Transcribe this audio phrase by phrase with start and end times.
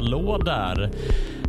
[0.00, 0.90] hallå där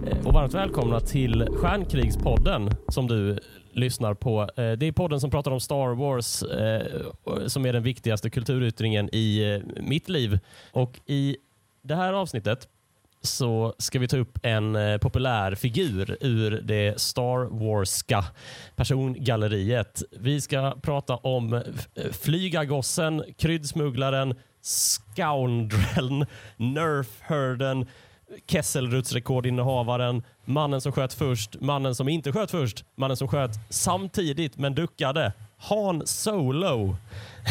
[0.08, 3.40] eh, och varmt välkomna till Stjärnkrigspodden som du
[3.72, 4.42] lyssnar på.
[4.42, 9.16] Eh, det är podden som pratar om Star Wars eh, som är den viktigaste kulturyttringen
[9.16, 10.40] i mitt liv.
[10.72, 11.38] Och i
[11.82, 12.68] det här avsnittet
[13.22, 18.26] så ska vi ta upp en populär figur ur det Star Warska
[18.76, 20.04] persongalleriet.
[20.20, 21.50] Vi ska prata om
[21.96, 26.26] flygagossen, flygargossen, kryddsmugglaren, scoundreln,
[26.58, 27.86] nerfherden,
[28.48, 34.76] Kesselrutsrekordinnehavaren, mannen som sköt först, mannen som inte sköt först, mannen som sköt samtidigt men
[34.76, 36.96] duckade, Han Solo.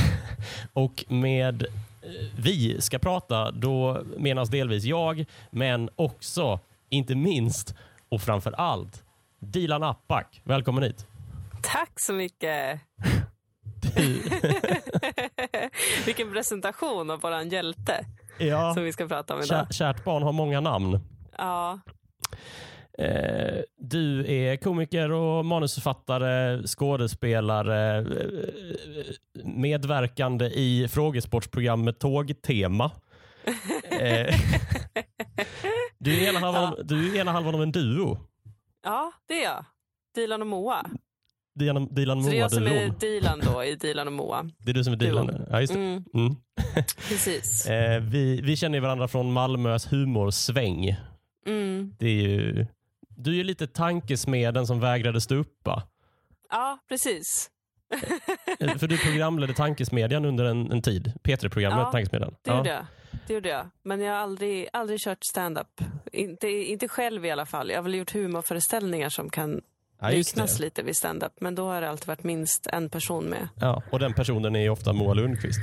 [0.73, 1.69] Och med eh,
[2.37, 7.75] vi ska prata, då menas delvis jag, men också, inte minst
[8.09, 9.05] och framför allt,
[9.39, 10.41] Dilan Appak.
[10.45, 11.07] Välkommen hit.
[11.63, 12.81] Tack så mycket.
[16.07, 18.05] Vilken presentation av våran hjälte
[18.41, 19.67] Ja, som vi ska prata om idag.
[19.67, 21.01] kä- kärt barn har många namn.
[21.39, 21.79] Ja,
[22.99, 28.05] Eh, du är komiker och manusförfattare, skådespelare, eh,
[29.45, 32.91] medverkande i frågesportsprogrammet Tågtema.
[34.01, 34.35] Eh,
[35.99, 38.19] du, är ena halvan, du är ena halvan av en duo.
[38.85, 39.65] ja, det är jag.
[40.15, 40.87] Dilan och Moa.
[41.61, 42.89] Dilan, Dilan Så det är jag som är.
[43.01, 44.43] Dilan då i Dilan och Moa.
[44.59, 45.47] Det är du som är Dilan?
[45.51, 45.75] Ja, just.
[45.75, 46.37] Mm, Mm.
[47.09, 47.67] precis.
[47.71, 50.97] Eh, vi, vi känner ju varandra från Malmös humorsväng.
[51.47, 51.95] Mm.
[51.99, 52.67] Det är ju,
[53.17, 55.83] du är ju lite tankesmeden som vägrade stå uppa.
[56.51, 57.51] Ja, precis.
[58.61, 61.13] Eh, För du programledde Tankesmedjan under en, en tid.
[61.23, 62.35] P3-programmet Ja, Tankesmedjan.
[62.43, 62.87] Det gjorde jag.
[63.27, 63.71] Det gjorde jag.
[63.83, 65.81] Men jag har aldrig, aldrig kört stand-up.
[66.13, 67.71] Inte, inte själv i alla fall.
[67.71, 69.61] Jag har väl gjort humorföreställningar som kan
[70.01, 70.63] Ja, liknas det.
[70.63, 71.33] lite vid stand-up.
[71.41, 73.49] Men då har det alltid varit minst en person med.
[73.61, 75.61] Ja, och den personen är ju ofta Moa Lundqvist.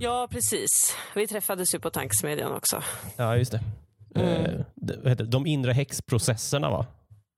[0.00, 0.96] Ja, precis.
[1.14, 2.82] Vi träffades ju på Tankesmedjan också.
[3.16, 3.60] Ja, just det.
[4.14, 4.64] Mm.
[5.06, 6.86] Eh, de inre häxprocesserna, va?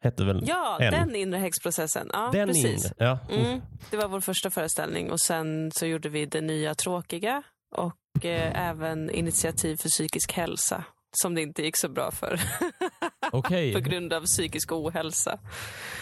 [0.05, 0.93] Hette väl Ja, en.
[0.93, 2.11] den inre häxprocessen.
[2.13, 2.85] Ja, Den precis.
[2.85, 2.95] inre.
[2.99, 3.19] Ja.
[3.31, 7.43] Mm, det var vår första föreställning och sen så gjorde vi Det nya tråkiga
[7.77, 10.85] och eh, även Initiativ för psykisk hälsa
[11.23, 12.41] som det inte gick så bra för
[13.33, 13.73] Okej.
[13.75, 15.39] på grund av psykisk ohälsa.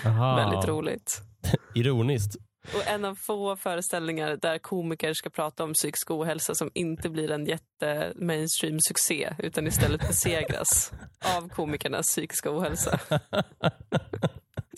[0.07, 0.37] Aha.
[0.37, 1.23] Väldigt roligt.
[1.75, 2.37] Ironiskt.
[2.75, 7.31] Och en av få föreställningar där komiker ska prata om psykisk ohälsa som inte blir
[7.31, 10.93] en jätte mainstream succé utan istället besegras
[11.37, 12.99] av komikernas psykiska ohälsa.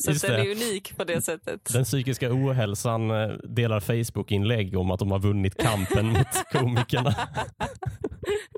[0.00, 0.46] Så Just den det.
[0.46, 1.72] är unik på det sättet.
[1.72, 7.14] Den psykiska ohälsan eh, delar Facebook-inlägg om att de har vunnit kampen mot komikerna.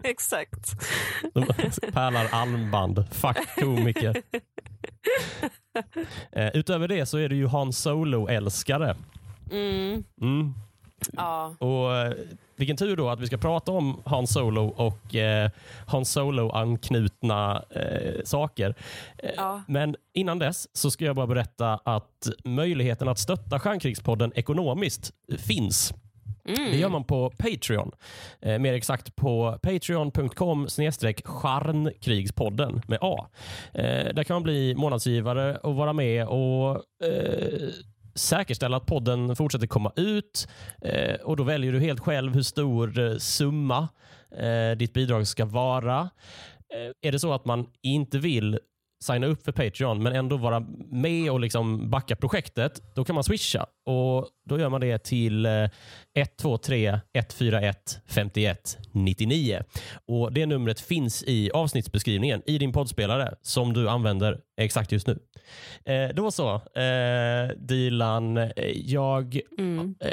[0.05, 0.71] Exakt.
[1.35, 1.47] De
[1.93, 3.05] pärlar armband.
[3.11, 4.23] Fuck komiker.
[6.33, 8.97] Eh, utöver det så är du ju Han Solo-älskare.
[9.51, 10.55] Mm, Mm.
[11.13, 11.55] Ja.
[11.59, 12.13] Och eh,
[12.57, 15.51] Vilken tur då att vi ska prata om Han Solo och eh,
[15.87, 18.75] Han Solo-anknutna eh, saker.
[19.19, 19.63] Eh, Ja.
[19.69, 25.95] Men innan dess så ska jag bara berätta att möjligheten att stötta Stjärnkrigspodden ekonomiskt finns.
[26.49, 26.71] Mm.
[26.71, 27.91] Det gör man på Patreon.
[28.41, 33.27] Eh, mer exakt på patreon.com snedstreck charnkrigspodden med A.
[33.75, 36.71] Eh, där kan man bli månadsgivare och vara med och
[37.05, 37.69] eh,
[38.15, 40.49] säkerställa att podden fortsätter komma ut.
[40.83, 43.89] Eh, och Då väljer du helt själv hur stor eh, summa
[44.37, 46.01] eh, ditt bidrag ska vara.
[46.75, 48.59] Eh, är det så att man inte vill
[49.05, 50.61] signa upp för Patreon men ändå vara
[50.91, 53.67] med och liksom backa projektet, då kan man swisha.
[53.87, 55.69] Och Då gör man det till eh,
[56.15, 59.63] 123 141 51 99.
[60.07, 65.19] Och Det numret finns i avsnittsbeskrivningen i din poddspelare som du använder exakt just nu.
[65.85, 68.37] Eh, då så, eh, Dilan.
[68.37, 69.95] eh, Jag Mm.
[70.01, 70.11] Eh,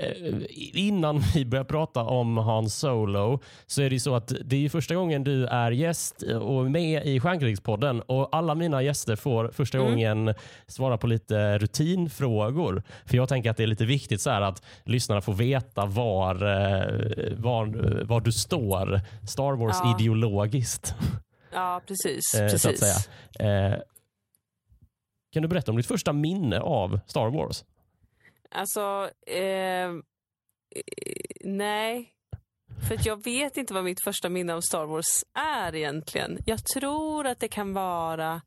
[0.74, 4.70] innan vi börjar prata om Han Solo så är det ju så att det är
[4.70, 9.78] första gången du är gäst och med i Stjärnkrigspodden och alla mina gäster får första
[9.78, 9.90] Mm.
[9.92, 10.34] gången
[10.68, 12.84] svara på lite rutinfrågor.
[13.06, 17.38] För jag tänker att det är lite viktigt så att lyssnarna får veta var, eh,
[17.38, 17.66] var,
[18.04, 19.96] var du står Star Wars Ja.
[20.00, 20.94] ideologiskt.
[21.54, 22.34] Ja, precis.
[22.36, 23.10] Eh, precis.
[23.40, 23.80] Eh,
[25.34, 27.66] kan du berätta om ditt första minne av Star Wars?
[28.52, 29.92] Alltså, eh, eh,
[31.44, 32.14] nej.
[32.88, 36.38] För jag vet inte vad mitt första minne av Star Wars är egentligen.
[36.46, 38.42] Jag tror att det kan vara...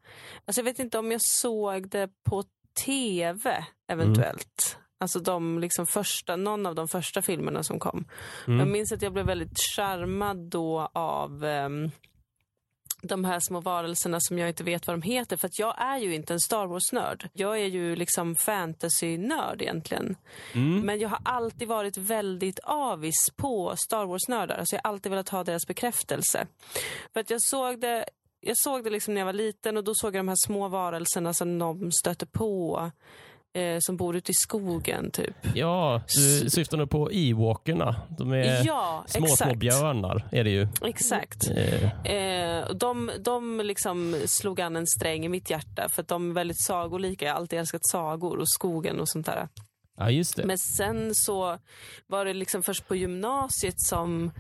[0.45, 2.45] Alltså jag vet inte om jag såg det på
[2.85, 4.79] tv eventuellt.
[5.01, 8.05] Alltså de liksom första, någon av de första filmerna som kom.
[8.47, 8.59] Mm.
[8.59, 11.91] Jag minns att jag blev väldigt charmad då av ehm,
[13.09, 15.37] de här små varelserna som jag inte vet vad de heter.
[15.37, 17.29] För att jag är ju inte en Star Wars-nörd.
[17.33, 20.17] Jag är ju liksom fantasy-nörd egentligen.
[20.53, 20.81] Mm.
[20.81, 24.59] Men jag har alltid varit väldigt avis på Star Wars-nördar.
[24.59, 26.47] Alltså jag har alltid velat ha deras bekräftelse.
[27.13, 28.05] För att jag såg det
[28.47, 30.69] jag såg det liksom när jag var liten och då såg jag de här små
[30.69, 32.91] varelserna som de stöter på.
[33.55, 35.35] Eh, som bor ute i skogen typ.
[35.55, 37.97] Ja, du syftar nog på Ewokerna.
[38.19, 39.43] De är Ja, små, exakt.
[39.51, 40.29] små björnar.
[40.33, 40.69] Är det ju.
[40.83, 41.51] Exakt.
[41.51, 46.31] Eh, Eh, de de liksom slog an en sträng i mitt hjärta för att de
[46.31, 47.25] är väldigt sagolika.
[47.25, 49.49] Jag har alltid älskat sagor och skogen och sånt där.
[49.99, 50.45] ja, just det.
[50.47, 51.59] Men sen så
[52.07, 54.31] var det liksom först på gymnasiet som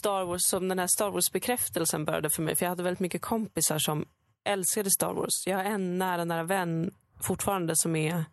[0.00, 2.56] Star Wars, som den här Star Wars-bekräftelsen började för mig.
[2.56, 4.04] För jag hade väldigt mycket kompisar som
[4.48, 5.46] älskade Star Wars.
[5.46, 6.90] Jag har en nära, nära vän
[7.20, 8.24] fortfarande som är,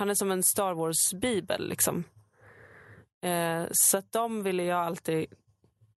[0.00, 2.04] han är som en Star Wars-bibel liksom.
[3.22, 5.26] Eh, så att de ville jag alltid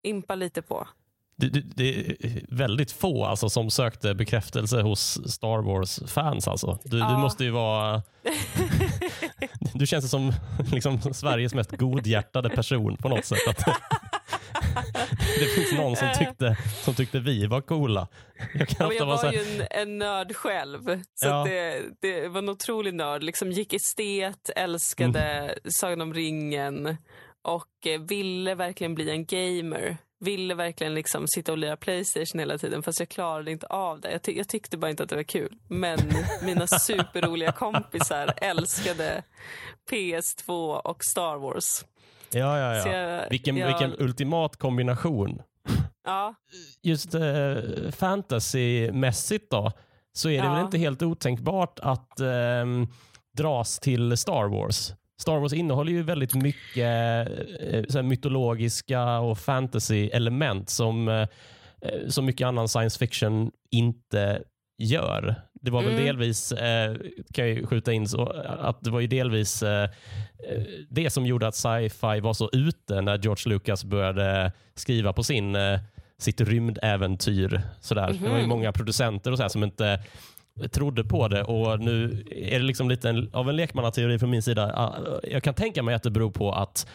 [0.03, 0.89] impa lite på.
[1.37, 2.17] Det, det, det är
[2.49, 6.49] väldigt få alltså, som sökte bekräftelse hos Star Wars-fans.
[6.49, 6.79] Alltså.
[6.85, 7.19] Du, du Ja.
[7.19, 8.03] måste ju vara...
[9.75, 10.33] Du känns som
[10.73, 13.39] liksom, Sveriges mest godhjärtade person på något sätt.
[15.39, 18.09] Det finns någon som tyckte, som tyckte vi var coola.
[18.55, 20.85] Jag kan jag vara var här, ju en, en nörd själv.
[21.15, 21.45] Så Ja.
[21.49, 23.23] det, det var en otrolig nörd.
[23.23, 25.55] Liksom gick estet, älskade Mm.
[25.71, 26.97] Sagan om ringen
[27.43, 29.97] och eh, ville verkligen bli en gamer.
[30.25, 34.13] Ville verkligen liksom sitta och lira Playstation hela tiden fast jag klarade inte av det.
[34.13, 35.57] Jag, ty- jag tyckte bara inte att det var kul.
[35.69, 35.99] Men
[36.43, 39.23] mina superroliga kompisar älskade
[39.91, 41.85] PS2 och Star Wars.
[42.35, 42.95] Ja, ja, Så ja.
[42.95, 45.43] jag, Vilken, jag, vilken ultimat kombination.
[46.05, 46.35] Ja,
[46.83, 47.57] Just eh,
[47.93, 49.73] fantasymässigt då,
[50.13, 50.55] så är det Ja.
[50.55, 52.87] väl inte helt otänkbart att ehm,
[53.37, 54.93] dras till Star Wars.
[55.21, 57.29] Star Wars innehåller ju väldigt mycket
[57.61, 61.29] eh, så mytologiska och fantasy-element som, eh,
[62.09, 64.43] som mycket annan science fiction inte
[64.79, 65.35] gör.
[65.63, 66.05] Det var väl Mm.
[66.05, 66.95] delvis, eh,
[67.35, 68.25] kan jag ju skjuta in, så,
[68.61, 73.01] att det var ju delvis eh, eh, det som gjorde att sci-fi var så ute
[73.01, 75.81] när George Lucas började skriva på sin, eh,
[76.19, 77.63] sitt rymdäventyr.
[77.81, 78.07] Sådär.
[78.23, 78.49] Det var ju Mhm.
[78.49, 80.01] många producenter och så som inte
[80.73, 84.43] trodde på det och nu är det liksom lite en, av en lekmannateori från min
[84.43, 84.73] sida.
[84.77, 84.95] Ah,
[85.31, 86.87] Jag kan tänka mig att det beror på att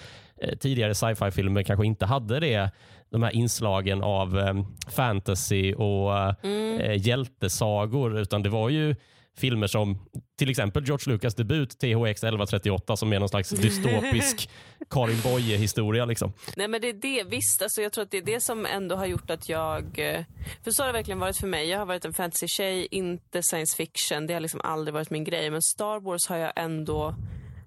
[0.41, 2.71] eh, tidigare sci-fi-filmer kanske inte hade det,
[3.15, 4.53] de här inslagen av eh,
[4.95, 6.79] fantasy och eh, mm.
[6.79, 8.95] eh, hjältesagor, utan det var ju
[9.37, 9.99] filmer som
[10.37, 11.79] till exempel George Lucas debut THX
[12.23, 14.49] 1138 som är någon slags dystopisk
[14.89, 16.05] Karin Boye-historia.
[16.05, 16.33] Liksom.
[16.55, 17.61] Nej men det är det, visst.
[17.61, 19.99] Alltså, jag tror att det är det som ändå har gjort att jag...
[19.99, 20.23] eh,
[20.63, 21.69] För så har det verkligen varit för mig.
[21.69, 24.27] Jag har varit en fantasy-tjej, inte science fiction.
[24.27, 25.49] Det har liksom aldrig varit min grej.
[25.49, 27.15] Men Star Wars har jag ändå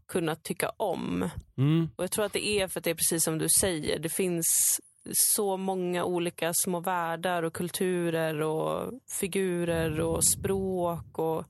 [0.08, 1.30] kunnat tycka om.
[1.58, 1.88] Mm.
[1.96, 3.98] Och jag tror att det är för att det är precis som du säger.
[3.98, 4.80] Det finns
[5.12, 11.18] så många olika små världar och kulturer och figurer och språk.
[11.18, 11.44] och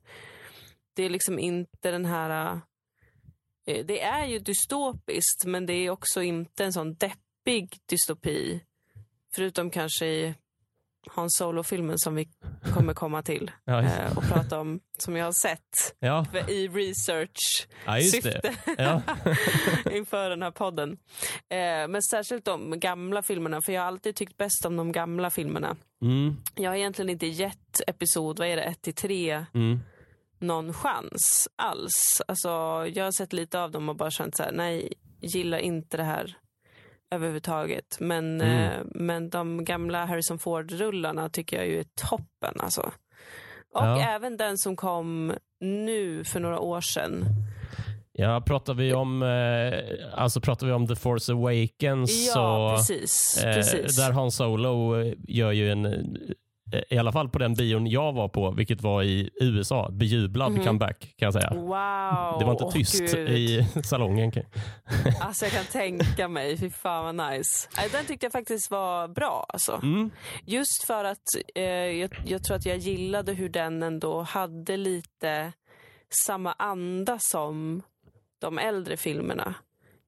[0.93, 2.61] Det är liksom inte den här...
[3.65, 8.61] Eh, det är ju dystopiskt, men det är också inte en sån deppig dystopi.
[9.35, 10.35] Förutom kanske i
[11.07, 12.29] Hans Solo-filmen som vi
[12.73, 16.25] kommer komma till Ja, eh, och prata om, som jag har sett ja.
[16.47, 18.75] i research ja, just syfte det.
[18.77, 19.01] Ja.
[19.91, 20.97] inför den här podden.
[21.49, 25.29] Eh, men särskilt de gamla filmerna, för jag har alltid tyckt bäst om de gamla
[25.29, 25.75] filmerna.
[26.01, 26.35] Mm.
[26.55, 29.79] Jag har egentligen inte gett episod, vad är det, 1 till 3 Mm.
[30.39, 32.21] någon chans alls.
[32.27, 32.49] Alltså,
[32.93, 36.03] jag har sett lite av dem och bara känt så här, nej, gillar inte det
[36.03, 36.37] här
[37.11, 37.97] överhuvudtaget.
[37.99, 38.63] Men, Mm.
[38.63, 42.53] eh, men de gamla Harrison Ford-rullarna tycker jag ju är toppen.
[42.59, 42.81] Alltså.
[43.73, 44.01] Och Ja.
[44.01, 47.25] även den som kom nu för några år sedan.
[48.11, 49.79] Ja, pratar vi om, eh,
[50.13, 53.43] alltså pratar vi om The Force Awakens Ja, så precis.
[53.43, 53.97] eh, precis.
[53.97, 55.85] där Han Solo eh, gör ju en,
[56.89, 60.65] i alla fall på den bion jag var på, vilket var i USA, bejublad Mhm.
[60.65, 61.49] comeback kan jag säga.
[61.53, 62.39] Wow.
[62.39, 63.29] Det var inte tyst gud.
[63.29, 64.31] i salongen.
[65.21, 67.67] Alltså jag kan tänka mig, fy fan vad nice.
[67.91, 69.45] Den tyckte jag faktiskt var bra.
[69.49, 69.79] Alltså.
[69.83, 70.09] Mm.
[70.45, 71.23] Just för att
[71.55, 75.51] eh, jag, jag tror att jag gillade hur den ändå hade lite
[76.25, 77.81] samma anda som
[78.41, 79.53] de äldre filmerna.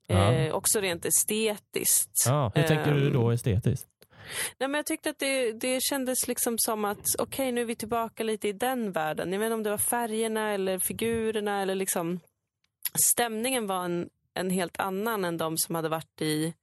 [0.08, 2.24] Eh, också rent estetiskt.
[2.28, 3.88] Ja, hur tänker du Ehm, då estetiskt?
[4.58, 7.76] Nej, men jag tyckte att det, det kändes liksom som att okej, nu är vi
[7.76, 9.34] tillbaka lite i den världen.
[9.34, 12.20] Jag vet inte om det var färgerna eller figurerna eller liksom
[13.12, 16.54] stämningen var en, en helt annan än de som hade varit i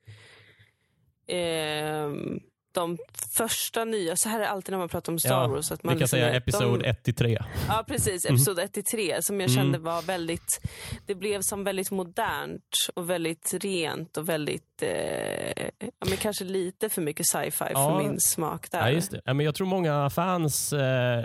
[1.26, 2.40] ehm,
[2.72, 2.98] de
[3.36, 4.16] första nya.
[4.16, 5.72] Så här är det alltid när man pratar om Star Ja, Wars.
[5.72, 7.38] Att man Vi kan liksom säga episod de, 1 till 3.
[7.68, 8.24] Ja, precis.
[8.24, 9.62] Episod 1 till 3 som jag Mm.
[9.62, 10.60] kände var väldigt...
[11.06, 16.88] Det blev som väldigt modernt och väldigt rent och väldigt lite, ja, men kanske lite
[16.88, 17.90] för mycket sci-fi Ja.
[17.90, 18.78] för min smak där.
[18.78, 19.20] Ja, just det.
[19.24, 21.18] Ja, men jag tror många fans eh,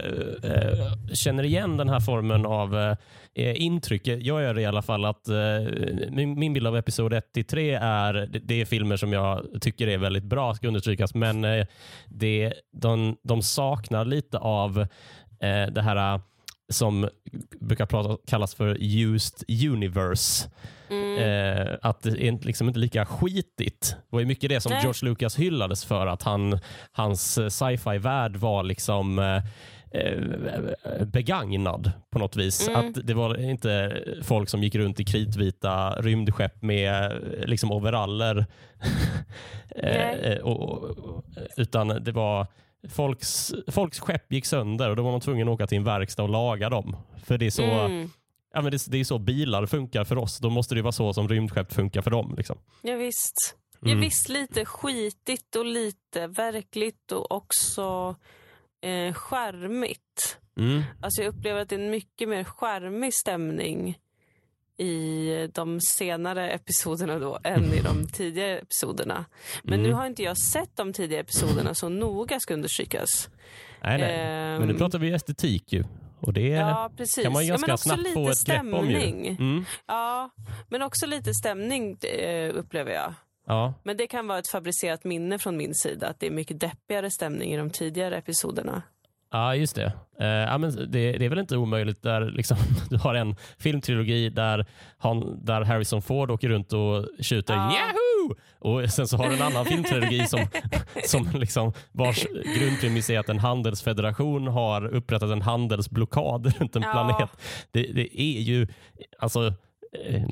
[0.43, 2.75] eh, känner igen den här formen av
[3.35, 4.07] eh, intryck.
[4.07, 5.05] Jag gör det i alla fall.
[5.05, 5.35] att eh,
[6.09, 9.45] min, min bild av episod 1 till 3 är det, det är filmer som jag
[9.61, 11.65] tycker är väldigt bra, ska understrykas, men eh,
[12.07, 14.79] det, de, de saknar lite av
[15.41, 16.21] eh, det här eh,
[16.69, 17.09] som
[17.59, 19.43] brukar prata, kallas för used
[19.73, 20.49] universe.
[20.89, 21.17] Mm.
[21.17, 23.95] Eh, att det är liksom inte lika skitigt.
[24.09, 24.81] Det var mycket det som Nej.
[24.83, 26.59] George Lucas hyllades för, att han,
[26.91, 29.41] hans eh, sci-fi-värld var liksom eh,
[30.01, 32.67] eh, begagnad på något vis.
[32.67, 32.79] Mm.
[32.79, 38.45] Att Det var inte folk som gick runt i kritvita rymdskepp med eh, liksom overaller.
[39.75, 40.19] Eh, Nej.
[40.23, 41.23] eh, och, och,
[41.57, 42.47] utan det var
[42.89, 46.23] folks, folks skepp gick sönder och då var man tvungen att åka till en verkstad
[46.23, 46.95] och laga dem.
[47.25, 48.09] För det är så, Mm.
[48.53, 50.39] ja, men det, det är så bilar funkar för oss.
[50.39, 52.33] Då måste det vara så som rymdskepp funkar för dem.
[52.37, 52.57] Liksom.
[52.81, 53.55] Ja, visst.
[53.85, 53.97] Mm.
[53.97, 58.15] Ja, visst, lite skitigt och lite verkligt och också
[58.81, 60.39] eh, skärmigt.
[60.57, 60.83] Mm.
[61.01, 63.97] Alltså jag upplever att det är en mycket mer skärmig stämning
[64.77, 69.25] i de senare episoderna då än i de tidigare episoderna.
[69.63, 69.89] Men Mm.
[69.89, 73.29] nu har inte jag sett de tidigare episoderna så noga ska understrykas.
[73.83, 74.19] Nej, nej.
[74.19, 75.83] Ehm, Men nu pratar vi estetik ju.
[76.19, 77.23] Och det Ja, precis.
[77.23, 78.89] kan man ja, ganska också snabbt få ett grepp om.
[78.89, 78.99] Ju.
[78.99, 79.27] stämning.
[79.27, 79.65] Mm.
[79.87, 80.29] Ja,
[80.69, 83.13] men också lite stämning eh, upplever jag.
[83.47, 83.73] Ja.
[83.83, 87.11] Men det kan vara ett fabricerat minne från min sida att det är mycket deppigare
[87.11, 88.81] stämning i de tidigare episoderna.
[89.33, 89.93] Ja, just det.
[90.19, 91.11] Eh, ja, men det.
[91.11, 92.57] Det är väl inte omöjligt där liksom,
[92.89, 94.65] du har en filmtrilogi där,
[94.97, 97.59] han, där Harrison Ford åker runt och skjuter Ja.
[97.73, 98.35] Yahoo!
[98.59, 100.39] Och sen så har du en annan filmtrilogi som,
[101.05, 102.25] som liksom, vars
[102.57, 106.91] grundpremis är att en handelsfederation har upprättat en handelsblockad runt en Ja.
[106.91, 107.29] planet.
[107.71, 108.67] Det, det är ju,
[109.19, 109.53] alltså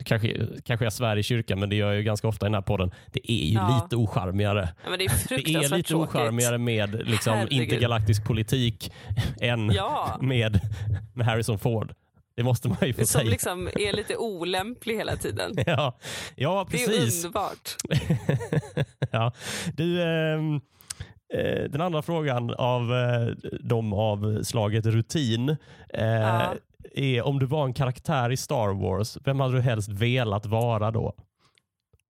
[0.06, 2.54] Kanske, kanske jag svär i kyrkan, men det gör jag ju ganska ofta i den
[2.54, 2.92] här podden.
[3.12, 3.82] Det är ju Ja.
[3.84, 4.70] lite ocharmigare.
[4.86, 7.62] Ja, det är Det är lite ocharmigare med liksom, Herregud.
[7.62, 8.94] intergalaktisk politik
[9.42, 10.60] än Ja, med,
[11.14, 11.94] med Harrison Ford.
[12.36, 13.30] Det måste man ju få som säga.
[13.32, 15.52] liksom är lite olämplig hela tiden.
[15.66, 15.98] Ja,
[16.36, 17.26] ja Det är precis.
[17.26, 17.70] underbart.
[19.12, 19.32] ja.
[19.76, 20.56] Du, ehm,
[21.34, 23.28] eh, den andra frågan av eh,
[23.64, 25.50] de av slaget rutin
[25.94, 26.54] eh, Ja.
[26.96, 30.92] Är om du var en karaktär i Star Wars, vem hade du helst velat vara
[30.92, 31.16] då?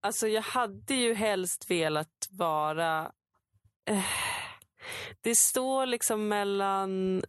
[0.00, 3.12] Alltså jag hade ju helst velat vara...
[3.90, 4.04] Eh,
[5.20, 7.22] det står liksom mellan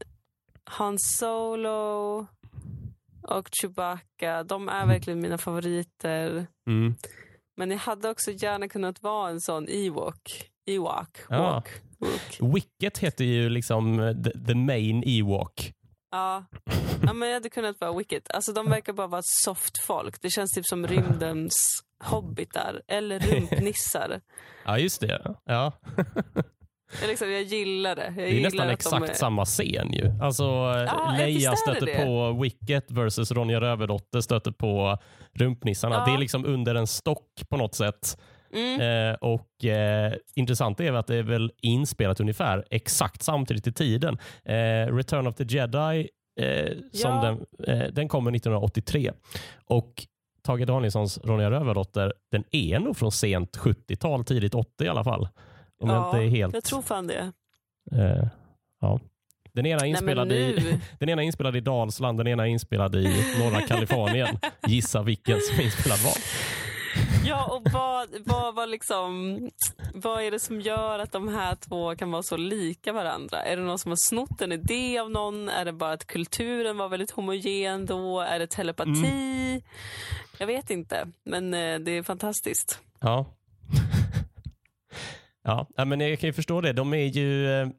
[0.64, 2.28] Han Solo
[3.22, 4.44] och Chewbacca.
[4.44, 6.48] De är verkligen mina favoriter.
[6.68, 6.96] Mm.
[7.58, 10.52] Men jag hade också gärna kunnat vara en sån Ewok.
[10.66, 11.18] Ewok.
[11.30, 11.42] Ja.
[11.42, 11.70] Walk.
[12.00, 12.56] Walk.
[12.56, 15.74] Wicket heter ju liksom the, the main Ewok.
[16.14, 16.46] Ja.
[17.06, 18.32] ja, men jag hade kunnat vara Wicket.
[18.34, 20.22] Alltså de verkar bara vara soft folk.
[20.22, 21.54] Det känns typ som rymdens
[22.04, 24.22] hobbitar eller rumpnissar.
[24.66, 25.36] Ja, just det.
[25.46, 25.72] Ja.
[27.02, 28.04] Jag, liksom, jag gillar det.
[28.06, 29.14] Jag Det är gillar nästan exakt är...
[29.14, 30.12] samma scen ju.
[30.22, 32.06] Alltså Ja, Leia visst är stöter det.
[32.06, 34.98] på Wicket versus Ronja Rövardotter stöter på
[35.34, 35.96] rumpnissarna.
[35.96, 36.06] Ja.
[36.06, 38.18] Det är liksom under en stock på något sätt.
[38.54, 38.82] Mm.
[39.12, 44.18] Eh, och eh, Intressant är att det är väl inspelat ungefär exakt samtidigt i tiden.
[44.46, 46.10] Eh, Return of the Jedi
[46.42, 47.22] eh, som Ja.
[47.22, 47.46] den,
[47.82, 49.12] eh, den kommer 1983.
[49.66, 49.94] Och
[50.44, 55.28] Tage Danielssons Ronja Rövardotter, den är nog från sent 70-tal, tidigt 80 i alla fall.
[55.84, 56.54] Om jag inte är helt...
[56.54, 57.32] jag tror fan det.
[57.92, 58.28] Eh,
[58.82, 59.00] ja.
[59.54, 62.48] Den ena, är Nej, inspelad i, den ena är inspelad i Dalsland, den ena är
[62.48, 63.04] inspelad i
[63.40, 64.38] norra Kalifornien.
[64.68, 66.14] Gissa vilken som är inspelad var.
[67.26, 69.40] Ja, och vad, vad, vad, liksom,
[69.94, 73.44] vad är det som gör att de här två kan vara så lika varandra?
[73.44, 75.50] Är det någon som har snott en idé av någon?
[75.50, 78.20] Är det bara att kulturen var väldigt homogen då?
[78.20, 78.90] Är det telepati?
[78.90, 79.62] Mm.
[80.38, 82.80] Jag vet inte, men eh, det är fantastiskt.
[83.00, 83.26] Ja.
[85.44, 86.74] ja, ja, men jag kan ju förstå det.
[86.74, 87.72] De är ju...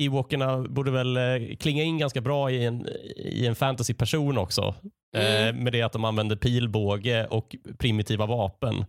[0.00, 4.74] Eh, Ewokerna borde väl eh, klinga in ganska bra i en, i en fantasy-person också.
[5.16, 5.64] Eh, Mm.
[5.64, 8.84] med det att de använder pilbåge och primitiva vapen.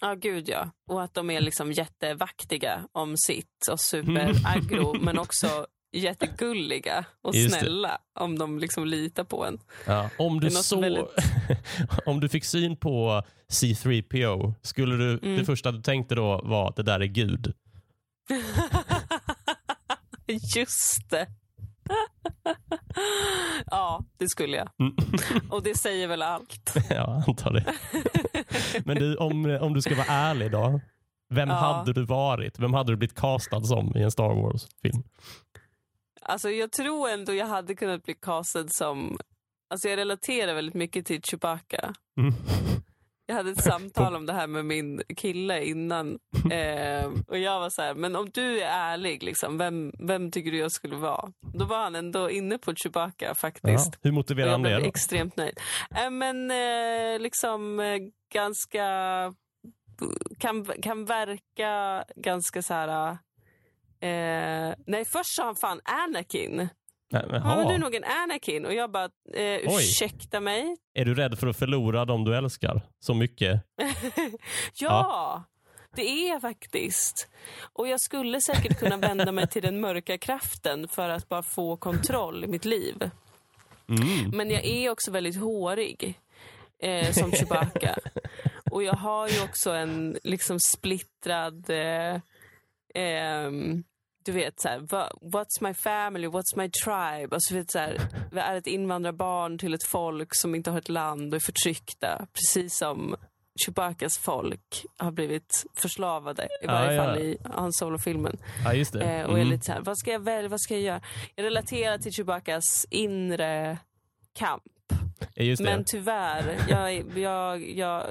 [0.00, 0.70] Ja, gud ja.
[0.90, 7.54] Och att de är liksom jättevaktiga om sitt och superaggro, men också jättegulliga och Just
[7.54, 7.60] det.
[7.60, 9.58] snälla om de liksom litar på en.
[9.86, 11.04] Ja, om, du Det så, väldigt-
[12.06, 13.22] om du fick syn på
[13.52, 15.36] C3PO, skulle du, Mm.
[15.38, 17.52] det första du tänkte då var att det där är Gud?
[20.56, 21.26] Just det.
[23.66, 24.68] ja, det skulle jag.
[24.80, 24.94] Mm.
[25.50, 26.74] Och det säger väl allt.
[26.90, 27.74] ja, antar det.
[28.84, 30.80] Men du, om, om du ska vara ärlig då.
[31.30, 31.54] Vem Ja.
[31.54, 32.58] hade du varit?
[32.58, 35.02] Vem hade du blivit castad som i en Star Wars-film?
[36.22, 39.18] Alltså jag tror ändå jag hade kunnat bli castad som...
[39.70, 41.94] Alltså jag relaterar väldigt mycket till Chewbacca.
[42.20, 42.34] Mm.
[43.30, 46.18] Jag hade ett samtal om det här med min kille innan.
[46.52, 50.50] Eh, och jag var så här, men om du är ärlig, liksom, vem, vem tycker
[50.50, 51.32] du jag skulle vara?
[51.54, 53.90] Då var han ändå inne på Chewbacca faktiskt.
[53.92, 53.98] Ja.
[54.02, 54.70] Hur motiverar han det?
[54.70, 55.60] Jag blev extremt nöjd.
[55.96, 57.98] Eh, men eh, liksom eh,
[58.32, 58.84] ganska...
[60.38, 63.10] Kan, kan verka ganska så här...
[64.00, 66.68] Eh, nej, först sa han fan Anakin.
[67.10, 67.72] Nej, men, Ja, men ha.
[67.72, 68.66] du nog en Anakin.
[68.66, 70.76] Och jag bara, eh, ursäkta mig?
[70.94, 73.62] Är du rädd för att förlora dem du älskar så mycket?
[74.74, 75.44] ja,
[75.96, 77.28] det är jag faktiskt.
[77.72, 81.76] Och jag skulle säkert kunna vända mig till den mörka kraften för att bara få
[81.76, 83.10] kontroll i mitt liv.
[83.88, 84.30] Mm.
[84.36, 86.20] Men jag är också väldigt hårig.
[86.82, 87.98] Eh, som Chewbacca.
[88.70, 91.70] Och jag har ju också en liksom splittrad...
[91.70, 92.20] Eh,
[92.94, 93.84] ehm,
[94.28, 97.34] du vet, så här, "Va- what's my family, what's my tribe?
[97.36, 98.00] Alltså, vet, så här,
[98.32, 102.26] vi är ett invandrarbarn till ett folk som inte har ett land och är förtryckta.
[102.32, 103.16] Precis som
[103.64, 107.04] Chewbaccas folk har blivit förslavade, i varje ja.
[107.04, 108.36] fall i Han Solo-filmen.
[108.92, 109.00] Det.
[109.02, 109.48] Eh, och är Mm.
[109.48, 111.00] lite så här, vad ska jag välja, vad ska jag göra?
[111.34, 113.78] Jag relaterar till Chewbaccas inre
[114.32, 114.62] kamp.
[115.60, 118.04] Men tyvärr, jag, jag, jag,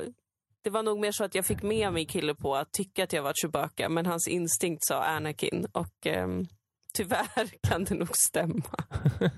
[0.67, 3.13] det var nog mer så att jag fick med mig kille på att tycka att
[3.13, 5.67] jag var Chewbacca, men hans instinkt sa Anakin.
[5.71, 6.45] Och ehm,
[6.93, 8.63] tyvärr kan det nog stämma.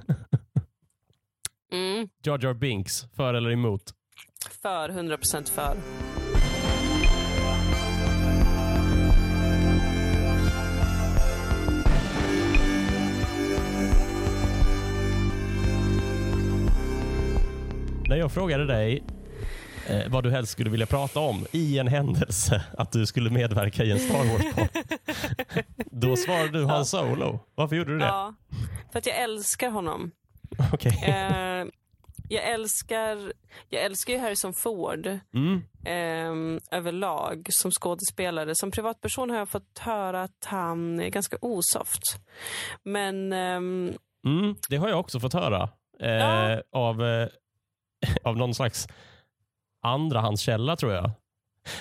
[1.71, 3.81] Mm, Jar Jar Binks, för eller emot?
[4.61, 5.77] för, 100% för.
[18.07, 19.03] När jag frågade dig
[19.89, 23.83] eh, vad du helst skulle vilja prata om i en händelse att du skulle medverka
[23.83, 24.83] i en Star Wars-podd.
[25.91, 27.39] Då svarade du Han Solo.
[27.55, 28.05] Varför gjorde du det?
[28.05, 28.33] Ja,
[28.91, 30.11] för att jag älskar honom.
[30.73, 31.03] Okej.
[31.03, 31.65] Eh,
[32.29, 33.33] jag, älskar,
[33.69, 35.19] jag älskar ju Harrison Ford.
[35.33, 35.61] Mm.
[35.85, 38.55] eh, överlag som skådespelare.
[38.55, 42.03] Som privatperson har jag fått höra att han är ganska osoft.
[42.83, 43.93] Men ehm,
[44.25, 45.69] Mm, det har jag också fått höra
[46.01, 46.61] eh, Ja.
[46.71, 47.27] av, eh,
[48.23, 48.87] av någon slags
[49.81, 51.11] andrahandskälla tror jag.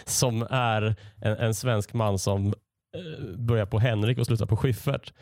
[0.04, 5.12] Som är en, en svensk man som eh, börjar på Henrik och slutar på Schyffert.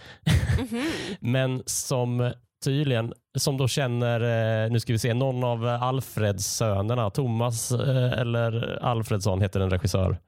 [0.59, 0.83] mhm.
[1.21, 2.33] Men som
[2.65, 4.21] tydligen, som då känner,
[4.65, 9.61] eh, nu ska vi se, någon av eh, Alfreds sönerna, Thomas eh, eller Alfredsson heter
[9.61, 10.19] en regissör.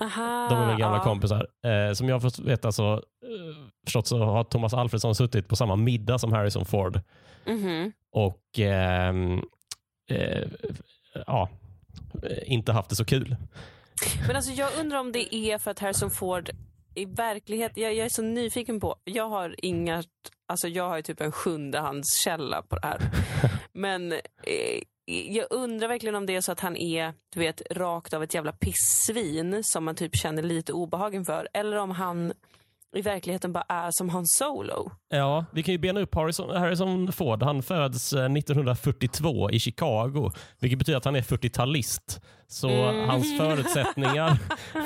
[0.00, 1.02] Aha, De är väl gamla ja.
[1.04, 1.46] kompisar.
[1.64, 3.00] Eh, som jag har fått veta så, eh,
[3.84, 7.00] förstått så har Thomas Alfredsson suttit på samma middag som Harrison Ford.
[7.46, 7.92] Mhm.
[8.12, 9.42] och ehm,
[10.10, 10.48] eh,
[11.26, 11.48] ja, eh,
[12.46, 13.36] inte haft det så kul.
[14.26, 16.50] Men alltså jag undrar om det är för att Harrison Ford
[16.94, 20.02] i verklighet, jag, jag är så nyfiken på, jag har inga,
[20.46, 23.00] alltså jag har ju typ en sjundehandskälla på det här.
[23.72, 28.14] Men eh, jag undrar verkligen om det är så att han är, du vet, rakt
[28.14, 31.48] av ett jävla pissvin som man typ känner lite obehag inför.
[31.52, 32.32] Eller om han
[32.96, 34.90] i verkligheten bara är som Han Solo.
[35.08, 37.42] Ja, vi kan ju bena upp Harrison, Harrison Ford.
[37.42, 42.20] Han föds eh, 1942 i Chicago, vilket betyder att han är 40-talist.
[42.46, 43.08] Så Mm.
[43.08, 44.38] hans förutsättningar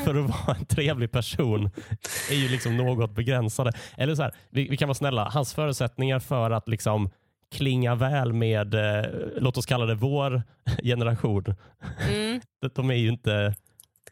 [0.04, 1.70] för att vara en trevlig person
[2.30, 3.72] är ju liksom något begränsade.
[3.96, 7.10] Eller så här, vi, vi kan vara snälla, hans förutsättningar för att liksom
[7.54, 9.04] klinga väl med, eh,
[9.36, 10.42] låt oss kalla det vår
[10.82, 11.44] generation,
[12.10, 12.40] Mm.
[12.74, 13.54] de är ju inte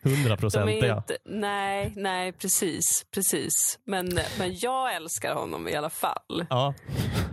[0.03, 0.97] De är hundraprocentiga.
[0.97, 3.79] inte, nej, nej, precis, precis.
[3.85, 6.47] Men, men jag älskar honom i alla fall.
[6.51, 6.75] Ja,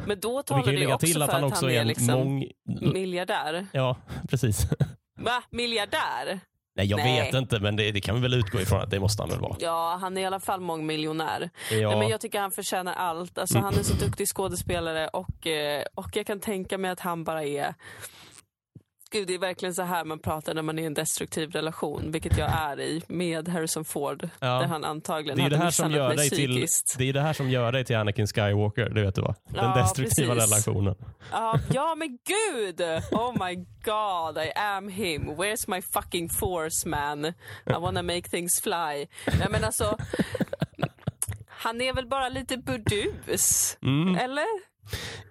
[0.07, 2.45] Men då talar det ju också till för att han också är en liksom mång...
[2.93, 3.67] miljardär.
[3.73, 3.97] Ja,
[4.29, 4.67] precis.
[5.19, 5.43] Va?
[5.49, 6.39] Miljardär?
[6.75, 7.21] Nej, jag Nej.
[7.21, 9.39] vet inte, men det, det kan vi väl utgå ifrån att det måste han väl
[9.39, 9.55] vara.
[9.59, 11.49] Ja, han är i alla fall mångmiljonär.
[11.71, 13.37] Ja, Nej, men jag tycker han förtjänar allt.
[13.37, 17.23] Alltså, Han är så duktig skådespelare och, eh, och jag kan tänka mig att han
[17.23, 17.73] bara är...
[19.11, 22.11] Gud, det är verkligen så här man pratar när man är i en destruktiv relation,
[22.11, 24.29] vilket jag är i med Harrison Ford.
[24.39, 24.47] Ja.
[24.47, 26.95] Där han antagligen det är hade det här som misshandlat gör mig till psykiskt.
[26.97, 29.35] det är det här som gör dig till Anakin Skywalker, det vet du va?
[29.49, 30.51] Den Ja, destruktiva precis.
[30.51, 30.95] relationen.
[31.31, 32.81] Ja, ja, men gud!
[33.11, 35.29] Oh my god, I am him.
[35.29, 37.25] Where's my fucking force man?
[37.25, 37.33] I
[37.79, 39.07] wanna make things fly.
[39.39, 39.97] Nej men alltså,
[41.49, 43.77] han är väl bara lite burdus?
[43.81, 44.15] Mm.
[44.15, 44.76] Eller?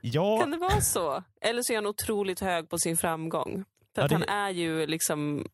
[0.00, 1.22] Ja, Kan det vara så?
[1.40, 3.64] Eller så är han otroligt hög på sin framgång.
[3.94, 5.46] För Ja, det- han är ju liksom,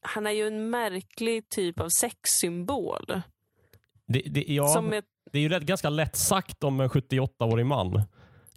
[0.00, 3.22] han är ju en märklig typ av sexsymbol.
[4.06, 5.02] det, det, ja är,
[5.32, 8.02] det är ju rätt, ganska lätt sagt om en 78-årig man.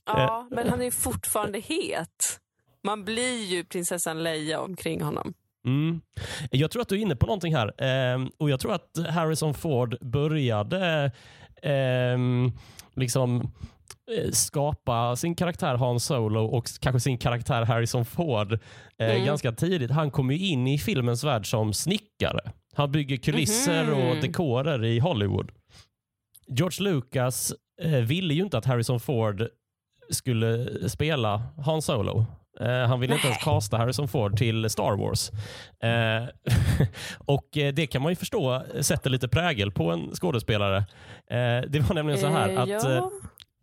[0.06, 2.40] ja, men han är fortfarande het.
[2.84, 5.34] Man blir ju prinsessan Leia omkring honom.
[5.66, 6.02] Mm.
[6.52, 7.74] Jag tror att du är inne på någonting här.
[7.84, 11.12] Ehm, och Jag tror att Harrison Ford började
[11.62, 12.52] ehm,
[12.96, 13.48] liksom eh,
[14.32, 19.26] skapa sin karaktär Han Solo och kanske sin karaktär Harrison Ford eh, Mm.
[19.26, 19.92] ganska tidigt.
[19.92, 22.40] Han kom ju in i filmens värld som snickare.
[22.76, 23.94] Han bygger kulisser Mhm.
[24.08, 25.52] och dekorer i Hollywood.
[26.48, 29.48] George Lucas eh, ville ju inte att Harrison Ford
[30.10, 32.26] skulle spela Han Solo.
[32.60, 33.54] Eh, han ville inte ens Nej.
[33.56, 35.32] casta Harrison Ford till Star Wars.
[35.84, 36.30] Eh,
[37.18, 40.78] och eh, Det kan man ju förstå sätter lite prägel på en skådespelare.
[41.30, 43.12] Eh, det var nämligen så här Eh, att eh, ja.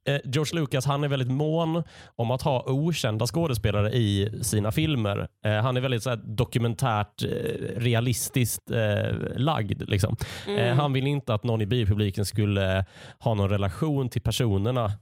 [0.05, 1.83] Eh, George Lucas han är väldigt mån
[2.17, 5.29] om att ha okända skådespelare i sina filmer.
[5.45, 7.29] Eh, han är väldigt så dokumentärt, eh,
[7.77, 8.71] realistiskt
[9.37, 9.88] lagd.
[9.88, 10.17] Liksom.
[10.47, 10.79] Mm.
[10.79, 12.85] han vill inte att någon i biopubliken skulle
[13.19, 14.93] ha någon relation till personerna.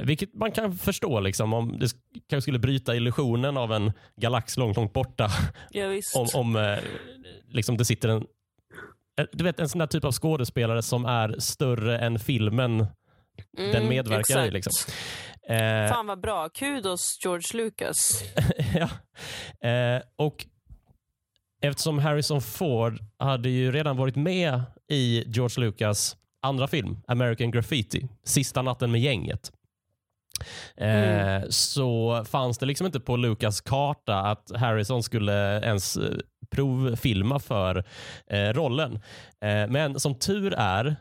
[0.00, 1.96] Vilket man kan förstå liksom, om det sk-
[2.28, 5.28] kanske skulle bryta illusionen av en galax långt, långt borta.
[5.70, 6.76] ja, om om
[7.52, 8.26] liksom det sitter en
[9.32, 12.86] du vet en sån där typ av skådespelare som är större än filmen
[13.56, 14.20] den Mm, medverkar i.
[14.20, 14.52] exakt.
[14.52, 14.92] Liksom.
[15.48, 16.48] Eh, Fan vad bra.
[16.48, 18.22] Kudos George Lucas.
[18.74, 18.88] ja.
[19.68, 20.46] eh, och
[21.62, 28.08] eftersom Harrison Ford hade ju redan varit med i George Lucas andra film, American Graffiti,
[28.24, 29.52] Sista natten med gänget.
[30.76, 31.52] Eh, Mm.
[31.52, 36.16] Så fanns det liksom inte på Lucas karta att Harrison skulle ens eh,
[36.50, 37.84] provfilma för
[38.30, 38.94] eh, rollen.
[39.44, 40.96] Eh, men som tur är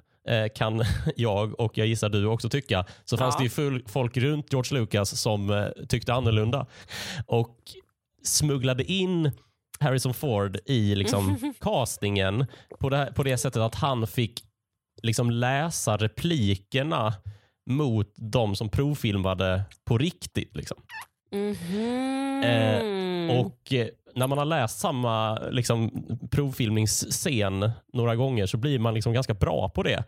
[0.55, 0.83] kan
[1.15, 3.39] jag och jag gissar du också tycka, så fanns Ja.
[3.39, 6.65] det ju full, folk runt George Lucas som eh, tyckte annorlunda
[7.25, 7.57] och
[8.23, 9.31] smugglade in
[9.79, 12.45] Harrison Ford i liksom castingen
[12.79, 14.43] på det, på det sättet att han fick
[15.03, 17.13] liksom läsa replikerna
[17.69, 20.55] mot de som provfilmade på riktigt.
[20.55, 20.77] Liksom.
[21.31, 22.43] Mhm.
[22.43, 23.87] Eh, Och eh,
[24.17, 25.91] när man har läst samma liksom,
[26.31, 30.03] provfilmningsscen några gånger så blir man liksom ganska bra på det.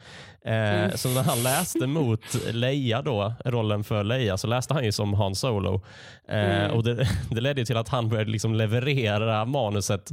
[0.45, 0.97] Eh, Mm.
[0.97, 5.13] Så när han läste mot Leia, då, rollen för Leia, så läste han ju som
[5.13, 5.81] Han Solo.
[6.29, 6.71] Eh, Mm.
[6.71, 10.11] och det, det ledde till att han började liksom leverera manuset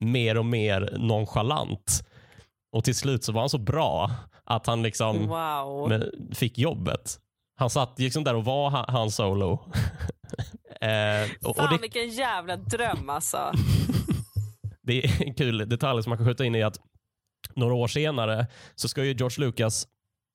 [0.00, 2.04] mer och mer nonchalant.
[2.72, 4.10] Och till slut så var han så bra
[4.44, 5.88] att han liksom Wow.
[5.88, 6.04] men
[6.34, 7.18] fick jobbet.
[7.56, 9.58] Han satt liksom där och var Han Solo.
[10.84, 13.52] eh, och, och Fan det, vilken jävla dröm alltså.
[14.82, 16.78] det är en kul detalj som man kan skjuta in i att
[17.54, 19.86] några år senare så ska ju George Lucas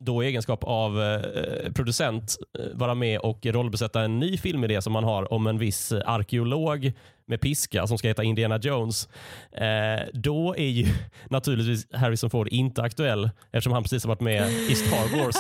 [0.06, 4.94] då i egenskap av eh, producent eh, vara med och rollbesätta en ny filmidé som
[4.94, 6.94] man har om en viss eh, arkeolog
[7.28, 9.10] med piska som ska heta Indiana Jones.
[9.52, 10.88] Eh, då är ju
[11.30, 15.36] naturligtvis Harrison Ford inte aktuell eftersom han precis har varit med i Star Wars.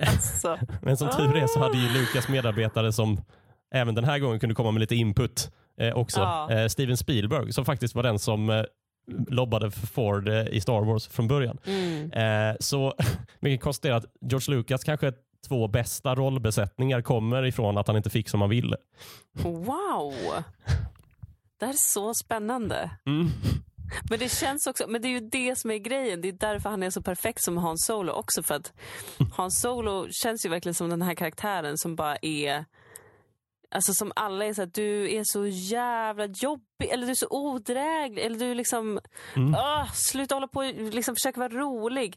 [0.06, 0.58] alltså.
[0.82, 3.20] Men som tur är så hade ju Lucas medarbetare som
[3.72, 6.20] även den här gången kunde komma med lite input eh, också.
[6.20, 6.50] Ja.
[6.50, 8.64] Eh, Steven Spielberg som faktiskt var den som eh,
[9.28, 11.58] lobbade för Ford eh, i Star Wars från början.
[11.64, 12.56] Mm.
[12.60, 12.94] Så
[13.40, 15.12] vi kan konstatera att George Lucas kanske
[15.48, 18.76] två bästa rollbesättningar kommer ifrån att han inte fick som han ville.
[19.32, 20.14] Wow.
[21.60, 22.90] Det här är så spännande.
[23.06, 23.30] Mm.
[24.10, 26.20] Men det känns också, men det är ju det som är grejen.
[26.20, 28.42] Det är därför han är så perfekt som Han Solo också.
[28.42, 28.72] För att
[29.34, 32.64] Han Solo känns ju verkligen som den här karaktären som bara är
[33.74, 37.26] Alltså som alla är så att du är så jävla jobbig eller du är så
[37.30, 39.00] odräglig eller du liksom,
[39.36, 39.54] Mm.
[39.54, 42.16] ah, sluta hålla på och liksom försöka vara rolig.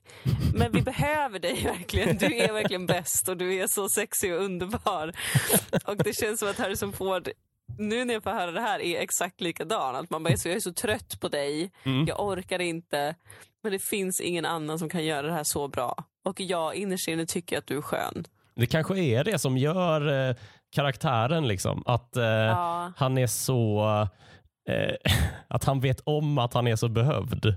[0.56, 2.18] Men vi behöver dig verkligen.
[2.18, 5.16] Du är verkligen bäst och du är så sexig och underbar.
[5.86, 7.30] Och det känns som att Harrison Ford,
[7.78, 9.96] nu när jag får höra det här, är exakt likadan.
[9.96, 12.06] Att man bara är så, jag är så trött på dig, Mm.
[12.08, 13.16] jag orkar inte.
[13.64, 16.04] Men det finns ingen annan som kan göra det här så bra.
[16.26, 18.26] Och jag innerst inne tycker att du är skön.
[18.56, 20.36] Det kanske är det som gör eh,
[20.72, 21.48] karaktären.
[21.48, 21.84] Liksom.
[21.86, 22.94] Att eh, Ja.
[22.98, 23.86] han är så...
[24.70, 24.96] Eh,
[25.48, 27.56] att han vet om att han är så behövd.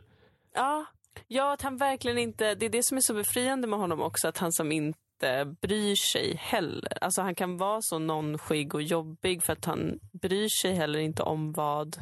[0.55, 0.85] Ja,
[1.27, 2.55] ja, att han verkligen inte...
[2.55, 5.94] Det är det som är så befriande med honom också, att han som inte bryr
[6.12, 7.05] sig heller.
[7.05, 11.23] Alltså han kan vara så nonskig och jobbig för att han bryr sig heller inte
[11.23, 11.97] om vad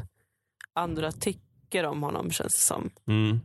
[0.73, 2.91] andra tycker om honom känns det som.
[3.09, 3.41] Mm.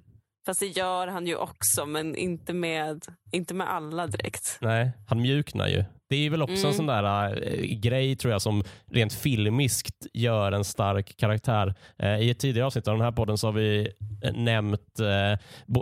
[0.46, 4.58] Fast det gör han ju också, men inte med, inte med alla direkt.
[4.62, 5.84] Nej, han mjuknar ju.
[6.10, 6.68] Det är väl också Mm.
[6.68, 7.04] en sån där
[7.48, 11.76] äh, grej tror jag som rent filmiskt gör en stark karaktär.
[11.98, 13.92] Eh, I ett tidigare avsnitt av den här podden så har vi
[14.24, 15.00] eh, nämnt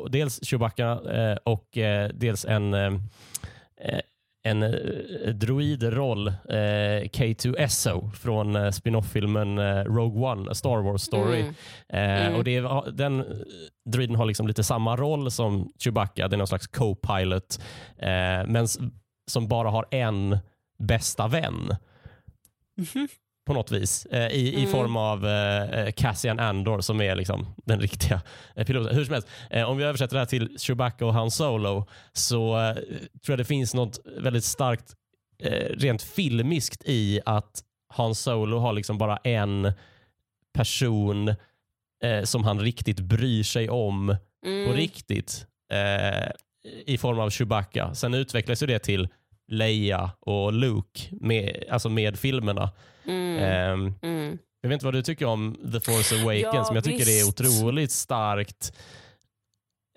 [0.10, 1.00] dels Chewbacca
[1.44, 1.68] och
[2.14, 2.74] dels en
[4.44, 11.40] en eh, droidroll, eh, K2SO från eh, spin-off-filmen eh, Rogue One, A Star Wars Story.
[11.42, 11.54] Mm.
[11.90, 12.36] Eh, Mm.
[12.36, 13.26] och det är, den eh,
[13.86, 16.28] droiden har liksom lite samma roll som Chewbacca.
[16.28, 17.60] Det är någon slags co-pilot.
[17.98, 18.68] Eh, men
[19.32, 20.38] som bara har en
[20.80, 21.76] bästa vän
[22.78, 23.08] Mhm.
[23.50, 24.06] På något vis.
[24.06, 24.72] Eh, i, I Mm.
[24.72, 28.22] form av eh, Cassian Andor som är liksom den riktiga
[28.56, 28.96] eh, piloten.
[28.96, 32.60] Hur som helst, eh, om vi översätter det här till Chewbacca och Han Solo så
[32.62, 32.84] eh, tror
[33.28, 34.96] jag det finns något väldigt starkt
[35.44, 37.62] eh, rent filmiskt i att
[37.94, 39.72] Han Solo har liksom bara en
[40.54, 41.28] person
[42.04, 44.68] eh, som han riktigt bryr sig om Mm.
[44.68, 46.30] på riktigt eh,
[46.86, 47.94] i form av Chewbacca.
[47.96, 49.08] Sen utvecklas ju det till
[49.50, 52.72] Leia och Luke med, alltså med filmerna.
[53.06, 53.38] Mm.
[53.44, 54.38] Ehm, Mm.
[54.62, 57.08] jag vet inte vad du tycker om The Force Awakens, Ja, men jag tycker visst.
[57.38, 58.74] det är otroligt starkt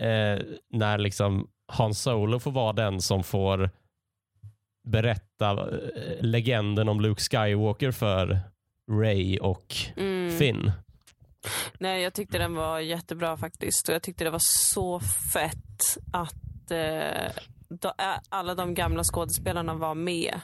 [0.03, 0.39] eh,
[0.71, 3.71] när liksom Han Solo får vara den som får
[4.89, 8.41] berätta eh, legenden om Luke Skywalker för
[8.91, 10.39] Ray och Mm.
[10.39, 10.73] Finn.
[11.79, 13.89] Nej, jag tyckte den var jättebra faktiskt.
[13.89, 14.41] Och jag tyckte det var
[14.73, 15.01] så
[15.33, 17.33] fett att eh,
[18.29, 20.41] alla de gamla skådespelarna var med.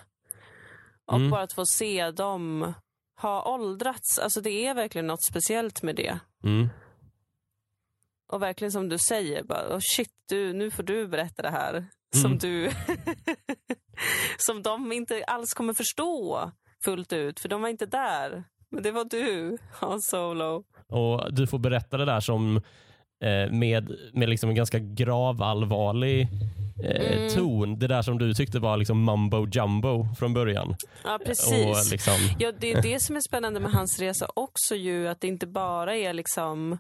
[1.07, 1.31] Och Mm.
[1.31, 2.73] bara att få se dem
[3.21, 4.19] ha åldrats.
[4.19, 6.19] Alltså det är verkligen något speciellt med det.
[6.45, 6.69] Mm.
[8.33, 11.87] Och verkligen som du säger, bara, oh shit, du, nu får du berätta det här.
[12.15, 12.39] Som Mm.
[12.39, 12.71] du
[14.39, 16.51] Som de inte alls kommer förstå
[16.85, 18.45] fullt ut, för de var inte där.
[18.71, 20.65] Men det var du, Han Solo.
[20.89, 22.57] Och Du får berätta det där som
[23.25, 26.29] eh, med, med liksom en ganska gravallvarlig
[26.85, 27.35] eh, Mm.
[27.35, 27.79] ton.
[27.79, 30.77] Det där som du tyckte var liksom mumbo jumbo från början.
[31.05, 31.67] Ja, precis.
[31.87, 35.21] Och liksom, Ja, det är det som är spännande med hans resa också ju, att
[35.21, 36.79] det inte bara är liksom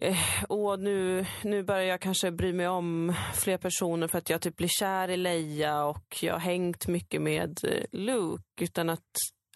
[0.00, 0.16] eh,
[0.48, 4.56] Åh, nu, nu börjar jag kanske bry mig om fler personer för att jag typ
[4.56, 8.44] blir kär i Leia och jag har hängt mycket med eh, Luke.
[8.60, 9.04] Utan att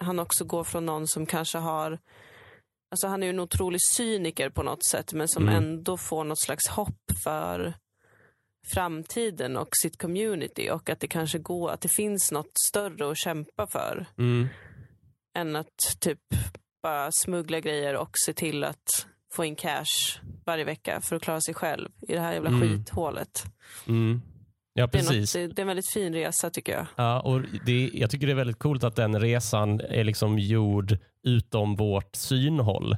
[0.00, 1.98] han också går från någon som kanske har
[2.90, 5.54] Alltså han är ju en otrolig cyniker på något sätt men som Mm.
[5.64, 7.74] ändå får något slags hopp för
[8.66, 13.18] framtiden och sitt community och att det kanske går, att det finns något större att
[13.18, 14.48] kämpa för mm,
[15.38, 16.18] än att typ
[16.82, 21.40] bara smuggla grejer och se till att få in cash varje vecka för att klara
[21.40, 22.60] sig själv i det här jävla Mm.
[22.60, 23.44] skithålet.
[23.88, 24.22] mm.
[24.74, 25.34] Ja, Det är, precis.
[25.34, 26.86] något, det, det är en väldigt fin resa tycker jag.
[26.96, 30.98] Ja, och det, jag tycker det är väldigt coolt att den resan är liksom gjord
[31.22, 32.96] utom vårt synhåll.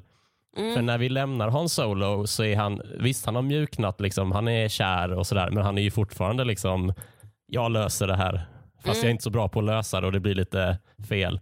[0.56, 0.86] För Mm.
[0.86, 4.68] när vi lämnar Han Solo så är han, visst han har mjuknat, liksom, han är
[4.68, 6.94] kär och sådär, men han är ju fortfarande liksom,
[7.46, 8.46] jag löser det här.
[8.76, 8.98] Fast Mm.
[8.98, 11.40] jag är inte så bra på att lösa det och det blir lite fel.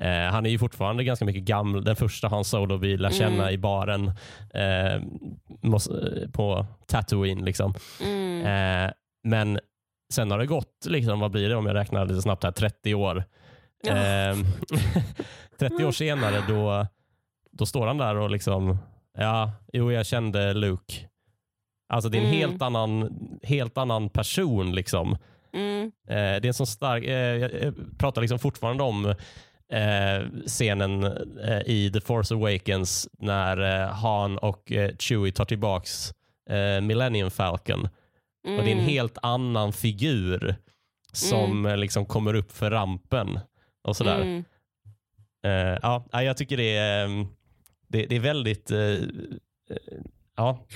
[0.00, 3.42] Eh, han är ju fortfarande ganska mycket gammal, den första Han Solo vi lär känna
[3.42, 3.54] Mm.
[3.54, 4.06] i baren
[4.54, 5.02] eh,
[5.62, 7.44] måste, på Tatooine.
[7.44, 7.74] Liksom.
[8.04, 8.46] Mm.
[8.86, 8.92] Eh,
[9.24, 9.60] men
[10.12, 12.94] sen har det gått, liksom, vad blir det om jag räknar lite snabbt här, 30
[12.94, 13.24] år.
[13.86, 13.92] Ja.
[13.96, 14.36] Eh,
[15.58, 16.86] 30 år senare då,
[17.54, 18.78] då står han där och liksom,
[19.18, 20.94] ja, jo jag kände Luke.
[21.88, 22.38] Alltså det är en Mm.
[22.38, 23.10] helt, annan,
[23.42, 24.74] helt annan person.
[24.74, 25.16] liksom.
[25.52, 25.84] Mm.
[26.08, 29.06] Eh, det är en sån stark, eh, jag pratar liksom fortfarande om
[29.72, 31.04] eh, scenen
[31.44, 36.12] eh, i The Force Awakens när eh, Han och eh, Chewie tar tillbaks
[36.50, 37.88] eh, Millennium Falcon.
[38.46, 38.58] Mm.
[38.58, 40.56] Och det är en helt annan figur
[41.12, 43.38] som eh, liksom kommer upp för rampen.
[43.84, 44.20] och sådär.
[44.20, 44.44] Mm.
[45.82, 47.26] Ja, ja, jag tycker det är, eh,
[47.98, 48.70] det, det är väldigt...
[48.70, 48.98] eh, eh,
[50.36, 50.66] ja.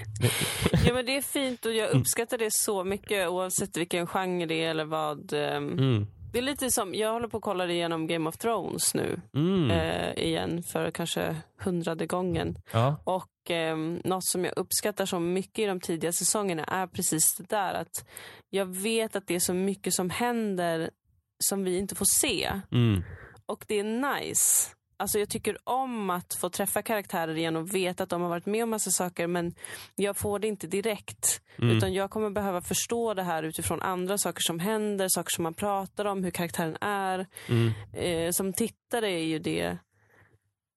[0.87, 4.65] Ja men det är fint och jag uppskattar det så mycket oavsett vilken genre det
[4.65, 5.33] är eller vad.
[5.33, 6.07] ehm, Mm.
[6.33, 9.71] Det är lite som, jag håller på att kolla igenom Game of Thrones nu Mm.
[9.71, 12.59] eh, igen för kanske hundrade gången.
[12.73, 12.97] Ja.
[13.05, 17.49] Och eh, något som jag uppskattar så mycket i de tidiga säsongerna är precis det
[17.49, 18.09] där att
[18.51, 20.91] jag vet att det är så mycket som händer
[21.39, 22.53] som vi inte får se.
[22.73, 23.03] Mm.
[23.47, 24.71] Och det är nice.
[25.01, 28.47] Alltså jag tycker om att få träffa karaktärer igen och veta att de har varit
[28.47, 29.55] med om massa saker men
[29.95, 31.41] jag får det inte direkt.
[31.59, 31.77] Mm.
[31.77, 35.55] Utan jag kommer behöva förstå det här utifrån andra saker som händer, saker som man
[35.55, 37.27] pratar om, hur karaktären är.
[37.49, 37.73] Mm.
[37.93, 39.79] Eh, som tittare är ju det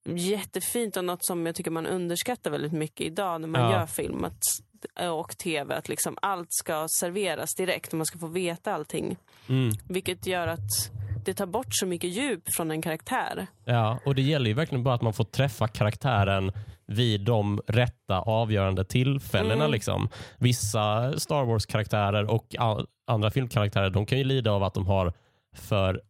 [0.06, 3.72] jättefint och något som jag tycker man underskattar väldigt mycket idag när man Ja.
[3.72, 4.44] gör film att,
[5.12, 5.76] och tv.
[5.76, 9.18] Att liksom allt ska serveras direkt och man ska få veta allting.
[9.50, 9.72] Mm.
[9.90, 10.92] Vilket gör att
[11.26, 13.48] det tar bort så mycket djup från en karaktär.
[13.66, 16.52] Ja, och det gäller ju verkligen bara att man får träffa karaktären
[16.88, 19.54] vid de rätta avgörande tillfällena.
[19.66, 19.72] Mm.
[19.72, 20.10] Liksom.
[20.38, 22.56] Vissa Star Wars-karaktärer och
[23.08, 25.14] andra filmkaraktärer de kan ju lida av att de har
[25.56, 26.02] för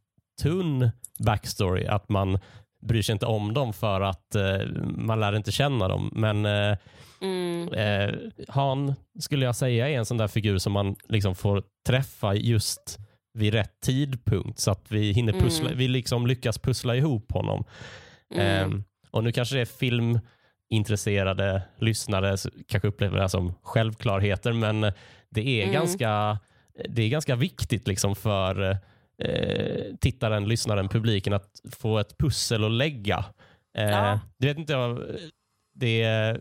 [0.42, 0.90] tunn
[1.26, 1.86] backstory.
[1.88, 2.40] Att man
[2.88, 6.10] bryr sig inte om dem för att eh, man lär inte känna dem.
[6.16, 6.78] Men eh,
[7.24, 7.74] Mm.
[7.74, 8.16] eh,
[8.48, 13.00] Han skulle jag säga är en sån där figur som man liksom får träffa just
[13.34, 15.78] vid rätt tidpunkt så att vi hinner pussla, Mm.
[15.78, 17.64] vi liksom lyckas pussla ihop honom.
[18.36, 18.48] Mm.
[18.72, 20.20] Ehm, och nu kanske det är
[20.70, 24.82] filmintresserade lyssnare kanske upplever det här som självklarheter men
[25.30, 25.74] det är, Mm.
[25.74, 26.40] ganska,
[26.90, 28.78] det är ganska viktigt liksom för
[29.24, 33.26] eh, tittaren, lyssnaren, publiken att få ett pussel att lägga.
[33.78, 34.20] Eh, Ja.
[34.38, 35.02] Det vet inte jag,
[35.76, 36.38] det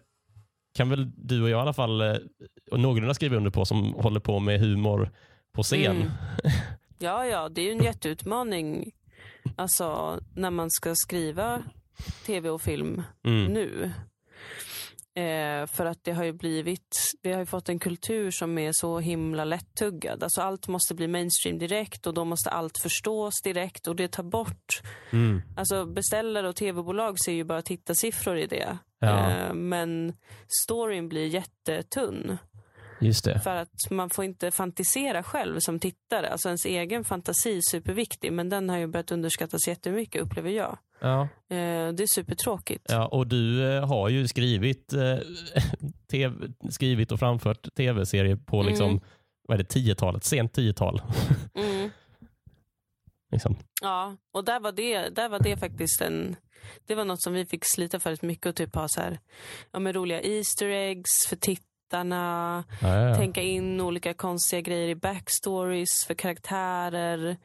[0.75, 2.17] kan väl du och jag i alla fall eh,
[2.71, 5.11] och någorlunda skriva under på som håller på med humor
[5.53, 5.97] på scen.
[5.97, 6.11] Mm.
[7.03, 8.93] Ja, ja, det är ju en jätteutmaning.
[9.57, 11.63] Alltså när man ska skriva
[12.27, 13.53] tv och film Mm.
[13.53, 13.93] nu.
[15.15, 18.71] Eh, för att det har ju blivit, vi har ju fått en kultur som är
[18.73, 20.23] så himla lättuggad.
[20.23, 24.23] Alltså allt måste bli mainstream direkt och då måste allt förstås direkt och det tar
[24.23, 24.83] bort.
[25.13, 25.43] Mm.
[25.57, 28.79] Alltså beställare och tv-bolag ser ju bara tittarsiffror i det.
[28.99, 29.31] Ja.
[29.31, 30.15] Eh, men
[30.65, 32.39] storyn blir jättetunn.
[33.01, 33.41] Just det.
[33.41, 36.29] För att man får inte fantisera själv som tittare.
[36.29, 40.79] Alltså ens egen fantasi är superviktig men den har ju börjat underskattas jättemycket upplever jag.
[41.01, 41.23] Ja.
[41.23, 42.87] Eh, det är supertråkigt.
[42.89, 45.19] Ja, och du eh, har ju skrivit, eh,
[46.71, 49.01] skrivit och framfört tv-serier på liksom, Mm.
[49.49, 51.03] vad är det, 10-talet, sent 10-tal.
[51.55, 51.91] Mm.
[53.33, 53.57] liksom.
[53.83, 56.37] Ja, och där var, det, där var det faktiskt en...
[56.87, 59.19] Det var något som vi fick slita för mycket och typ ha så här,
[59.73, 61.67] ja, med roliga Easter eggs för tittarna.
[61.93, 63.15] Ja, ja, ja.
[63.15, 67.37] Tänka in olika konstiga grejer i backstories för karaktärer.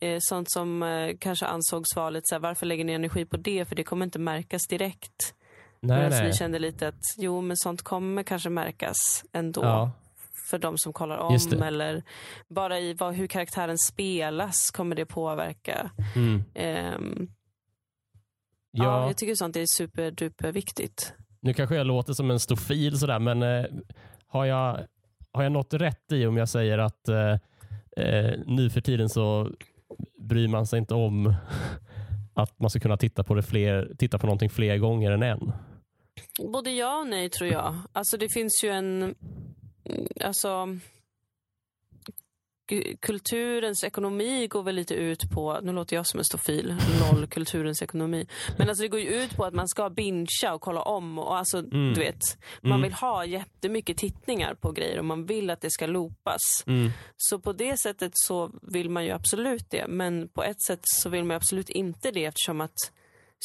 [0.00, 3.36] Eh, sånt som eh, kanske ansågs vara lite så här, varför lägger ni energi på
[3.36, 3.64] det?
[3.64, 5.34] För det kommer inte märkas direkt.
[5.80, 6.26] nej, Medan nej.
[6.26, 9.64] vi kände lite att jo, men sånt kommer kanske märkas ändå.
[9.64, 9.90] Ja,
[10.50, 12.02] För de som kollar om eller
[12.48, 15.90] bara i vad, hur karaktären spelas kommer det påverka.
[16.16, 16.44] mm.
[16.54, 17.28] Ehm,
[18.70, 18.84] ja.
[18.84, 19.06] ja.
[19.06, 21.12] jag tycker sånt är superduper viktigt.
[21.46, 23.64] Nu kanske jag låter som en stofil sådär, men eh,
[24.26, 24.86] har, jag,
[25.32, 27.32] har jag något rätt i om jag säger att eh,
[27.96, 29.50] eh nu för tiden så
[30.18, 31.34] bryr man sig inte om
[32.34, 35.52] att man ska kunna titta på, det fler, titta på någonting fler gånger än en?
[36.52, 37.74] Både ja och nej tror jag.
[37.92, 39.14] Alltså det finns ju en, mm,
[40.24, 40.78] alltså
[43.00, 47.82] kulturens ekonomi går väl lite ut på, nu låter jag som en stofil, noll kulturens
[47.82, 48.26] ekonomi.
[48.58, 51.36] Men alltså det går ju ut på att man ska bingea och kolla om och
[51.38, 51.94] alltså Mm.
[51.94, 52.20] du vet,
[52.62, 52.82] man Mm.
[52.82, 56.40] vill ha jättemycket tittningar på grejer och man vill att det ska loopas.
[56.66, 56.90] Mm.
[57.16, 59.86] Så på det sättet så vill man ju absolut det.
[59.88, 62.92] Men på ett sätt så vill man absolut inte det eftersom att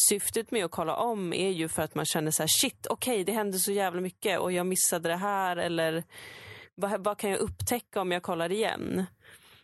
[0.09, 3.23] syftet med att kolla om är ju för att man känner så här shit, okej
[3.23, 6.03] det hände så jävla mycket och jag missade det här eller
[6.81, 9.05] vad, vad kan jag upptäcka om jag kollar igen?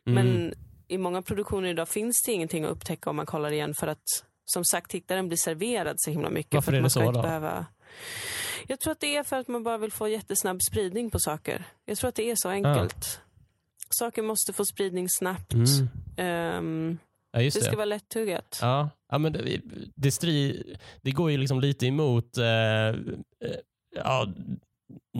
[0.07, 0.25] Mm.
[0.25, 0.53] Men
[0.87, 4.23] i många produktioner idag finns det ingenting att upptäcka om man kollar igen för att
[4.45, 6.53] som sagt tittaren blir serverad så himla mycket.
[6.53, 7.21] Varför för att är det så då?
[7.21, 7.65] Behöva...
[8.67, 11.63] Jag tror att det är för att man bara vill få jättesnabb spridning på saker.
[11.85, 13.21] Jag tror att det är så enkelt.
[13.89, 15.53] Saker måste få spridning snabbt.
[15.53, 15.89] Mm.
[16.17, 16.97] Ehm,
[17.31, 17.63] Ja, det det.
[17.63, 18.59] ska vara lättuggat.
[18.61, 19.61] Ja, ja men det,
[19.95, 20.63] det, stri,
[21.01, 22.95] det går ju liksom lite emot eh, eh,
[23.95, 24.27] ja,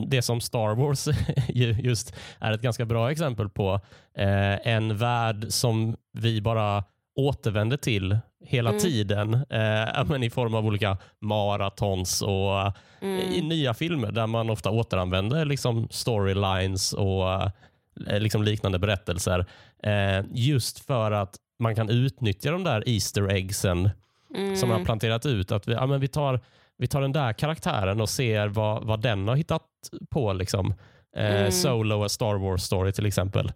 [0.07, 1.07] det som Star Wars
[1.49, 3.79] ju just är ett ganska bra exempel på.
[4.17, 6.83] Eh, en värld som vi bara
[7.15, 8.81] återvänder till hela Mm.
[8.81, 13.47] tiden eh, men i form av olika maratons och eh, i Mm.
[13.47, 19.45] nya filmer där man ofta återanvänder liksom storylines och eh, liksom liknande berättelser.
[19.83, 23.89] Eh, just för att man kan utnyttja de där Easter eggsen
[24.35, 24.55] Mm.
[24.55, 25.51] som man har planterat ut.
[25.51, 26.39] Att vi, ja, men vi, tar,
[26.77, 29.63] vi tar den där karaktären och ser vad, vad den har hittat
[30.09, 30.33] på.
[30.33, 30.73] Liksom.
[31.17, 31.51] Eh, Mm.
[31.51, 33.51] Solo, a Star Wars story till exempel.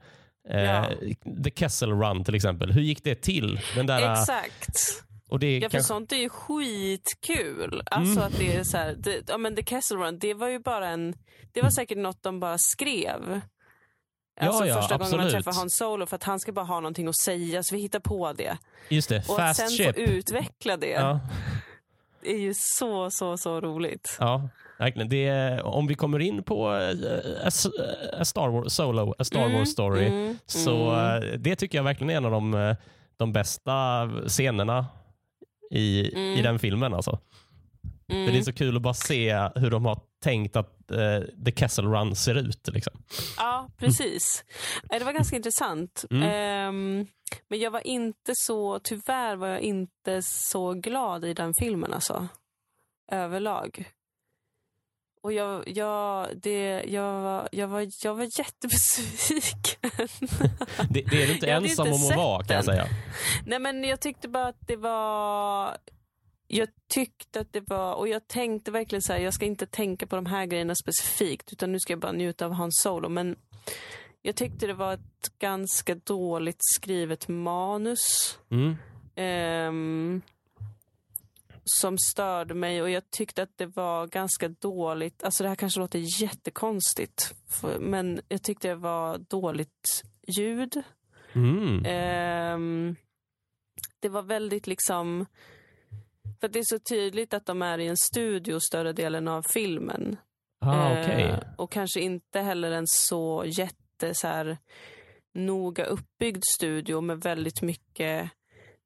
[0.49, 0.85] Eh, Ja.
[1.43, 2.71] The Kessel Run till exempel.
[2.71, 3.59] Hur gick det till?
[3.75, 5.03] Den där, Exakt.
[5.29, 7.81] och det är Ja, för kanske, sånt är ju skitkul.
[7.85, 8.23] Alltså Mm.
[8.27, 10.87] att det är så här, det, ja men The Castle Run, det var ju bara
[10.87, 11.13] en,
[11.51, 13.41] det var säkert något de bara skrev.
[14.41, 15.45] Alltså ja, första gången man absolut.
[15.45, 17.99] träffar Han Solo för att han ska bara ha någonting att säga så vi hittar
[17.99, 18.57] på det.
[18.89, 19.95] just det, Och Fast sen Ship.
[19.95, 21.19] få utveckla det Ja,
[22.23, 24.17] är ju så, så, så roligt.
[24.19, 25.09] ja, verkligen.
[25.09, 27.49] Det är, om vi kommer in på eh, a,
[28.19, 31.83] a Star Wars, Solo, a Star Mm, Wars story, mm, Så eh, det tycker jag
[31.83, 32.75] verkligen är en av de, eh,
[33.17, 34.85] de bästa scenerna
[35.71, 36.43] i, i Mm.
[36.43, 36.93] den filmen.
[36.93, 37.19] Alltså.
[38.11, 38.25] Mm.
[38.25, 41.51] För det är så kul att bara se hur de har tänkt att eh, The
[41.55, 42.67] Kessel Run ser ut.
[42.73, 43.03] Liksom.
[43.37, 44.43] Ja, precis.
[44.91, 46.05] Eh, Det var ganska intressant.
[46.11, 46.23] Mm.
[46.23, 47.07] Ehm,
[47.49, 52.27] men jag var inte så, tyvärr var jag inte så glad i den filmen alltså.
[53.11, 53.85] Överlag.
[55.23, 59.91] Och jag, jag, det, jag, var, jag, var, jag var jättebesviken.
[60.89, 62.85] Det, det är du inte Jag ensam inte om att vara kan jag säga.
[63.45, 65.77] Nej men jag tyckte bara att det var
[66.53, 70.07] jag tyckte att det var, och jag tänkte verkligen så här, jag ska inte tänka
[70.07, 73.09] på de här grejerna specifikt, utan nu ska jag bara njuta av Hans Solo.
[73.09, 73.35] Men
[74.21, 78.37] jag tyckte det var ett ganska dåligt skrivet manus.
[78.49, 78.75] Mm.
[79.15, 80.21] ehm,
[81.63, 85.79] som störde mig och jag tyckte att det var ganska dåligt, alltså det här kanske
[85.79, 90.03] låter jättekonstigt, för, men jag tyckte det var dåligt
[90.37, 90.83] ljud.
[91.33, 91.85] Mm.
[91.85, 92.95] Ehm,
[93.99, 95.25] det var väldigt liksom...
[96.41, 100.17] För det är så tydligt att de är i en studio större delen av filmen.
[100.65, 101.35] Ah, Eh, okej.
[101.57, 104.57] och kanske inte heller en så jätte så här,
[105.35, 108.29] noga uppbyggd studio med väldigt mycket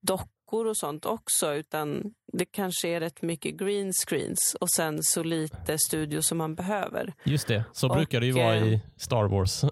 [0.02, 1.54] dockor och sånt också.
[1.54, 6.56] Utan det kanske är rätt mycket green screens och sen så lite studio som man
[6.56, 7.14] behöver.
[7.24, 9.64] Just det, så Och, brukar det ju vara eh, i Star Wars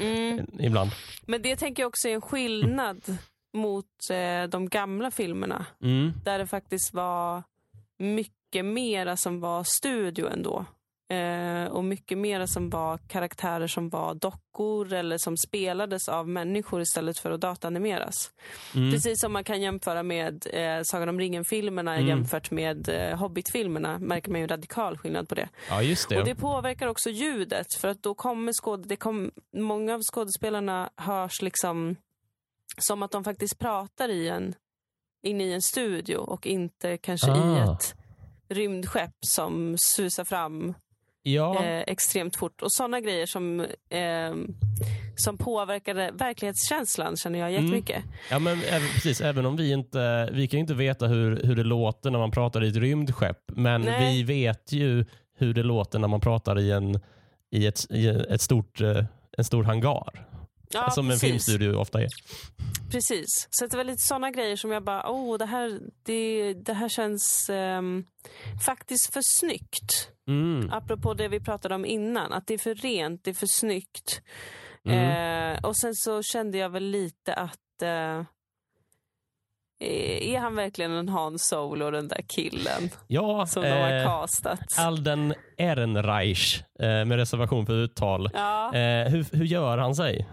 [0.00, 0.46] Mm.
[0.60, 0.90] ibland.
[1.26, 3.16] Men det tänker jag också är en skillnad
[3.52, 5.66] mot eh, de gamla filmerna.
[5.82, 6.12] Mm.
[6.24, 7.42] Där det faktiskt var
[7.98, 10.64] mycket mera som var studio ändå.
[11.10, 16.80] Eh, och mycket mera som var karaktärer som var dockor eller som spelades av människor
[16.80, 18.30] istället för att dataanimeras.
[18.74, 18.92] Mm.
[18.92, 22.08] Precis som man kan jämföra med eh, Sagan om ringen-filmerna Mm.
[22.08, 25.48] jämfört med eh, Hobbit-filmerna märker man ju en radikal skillnad på det.
[25.68, 26.18] Ja, just det.
[26.18, 30.90] Och det påverkar också ljudet för att då kommer skåd det kom, många av skådespelarna
[30.96, 31.96] hörs liksom
[32.78, 34.54] som att de faktiskt pratar i en,
[35.22, 37.74] inne i en studio och inte kanske i Ah.
[37.74, 37.94] ett
[38.48, 40.74] rymdskepp som susar fram
[41.22, 41.64] ja.
[41.64, 42.62] eh, extremt fort.
[42.62, 43.60] Och sådana grejer som,
[43.90, 44.34] eh,
[45.16, 47.64] som påverkade verklighetskänslan känner jag Mm.
[47.64, 48.04] jättemycket.
[48.30, 49.20] Ja, men även, precis.
[49.20, 52.64] Även om vi inte vi kan inte veta hur, hur det låter när man pratar
[52.64, 54.12] i ett rymdskepp, men Nej.
[54.16, 55.04] vi vet ju
[55.36, 57.00] hur det låter när man pratar i en,
[57.50, 59.04] i ett, i ett stort, eh,
[59.38, 60.28] en stor hangar.
[60.74, 61.28] Ja, som en precis.
[61.28, 62.08] filmstudio ofta är.
[62.90, 63.48] Precis.
[63.50, 66.88] Så det var lite sådana grejer som jag bara, åh, det här, det, det här
[66.88, 68.04] känns ehm,
[68.66, 70.08] faktiskt för snyggt.
[70.28, 70.70] Mm.
[70.72, 74.22] Apropå det vi pratade om innan, att det är för rent, det är för snyggt.
[74.88, 75.56] Mm.
[75.56, 78.24] Eh, och sen så kände jag väl lite att eh,
[79.80, 84.78] är han verkligen en Han Solo, den där killen Ja, som de har eh, castat?
[84.78, 88.30] Alden Ehrenreich eh, med reservation för uttal.
[88.34, 90.28] Ja, Eh, hur, hur gör han sig?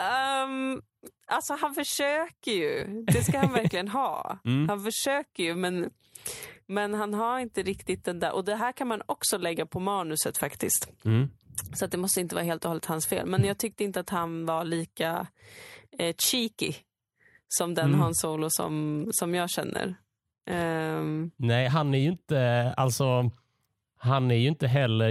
[0.00, 0.82] Ehm,
[1.26, 3.02] alltså han försöker ju.
[3.06, 4.38] Det ska han verkligen ha.
[4.44, 4.68] Mm.
[4.68, 5.90] Han försöker ju, men,
[6.66, 8.32] men han har inte riktigt den där.
[8.32, 10.88] Och det här kan man också lägga på manuset faktiskt.
[11.04, 11.30] Mm.
[11.74, 13.26] Så att det måste inte vara helt och hållet hans fel.
[13.26, 15.26] Men jag tyckte inte att han var lika
[15.98, 16.74] eh, cheeky
[17.48, 18.00] som den Mm.
[18.00, 19.94] Han Solo som, som jag känner.
[20.46, 23.30] Ehm, Nej, han är ju inte, alltså,
[23.98, 25.10] han är ju inte heller,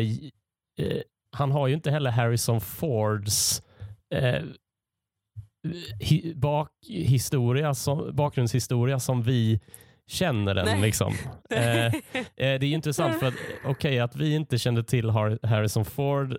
[0.78, 3.62] eh, han har ju inte heller Harrison Fords
[4.10, 4.44] eh,
[6.00, 9.60] hi, bak, historia som, bakgrundshistoria som vi
[10.08, 10.66] känner den.
[10.66, 10.82] Nej.
[10.82, 11.14] Liksom.
[11.52, 11.92] Eh, eh,
[12.36, 13.34] det är intressant för att,
[13.66, 16.38] okej att vi inte kände till Har- Harrison Ford eh,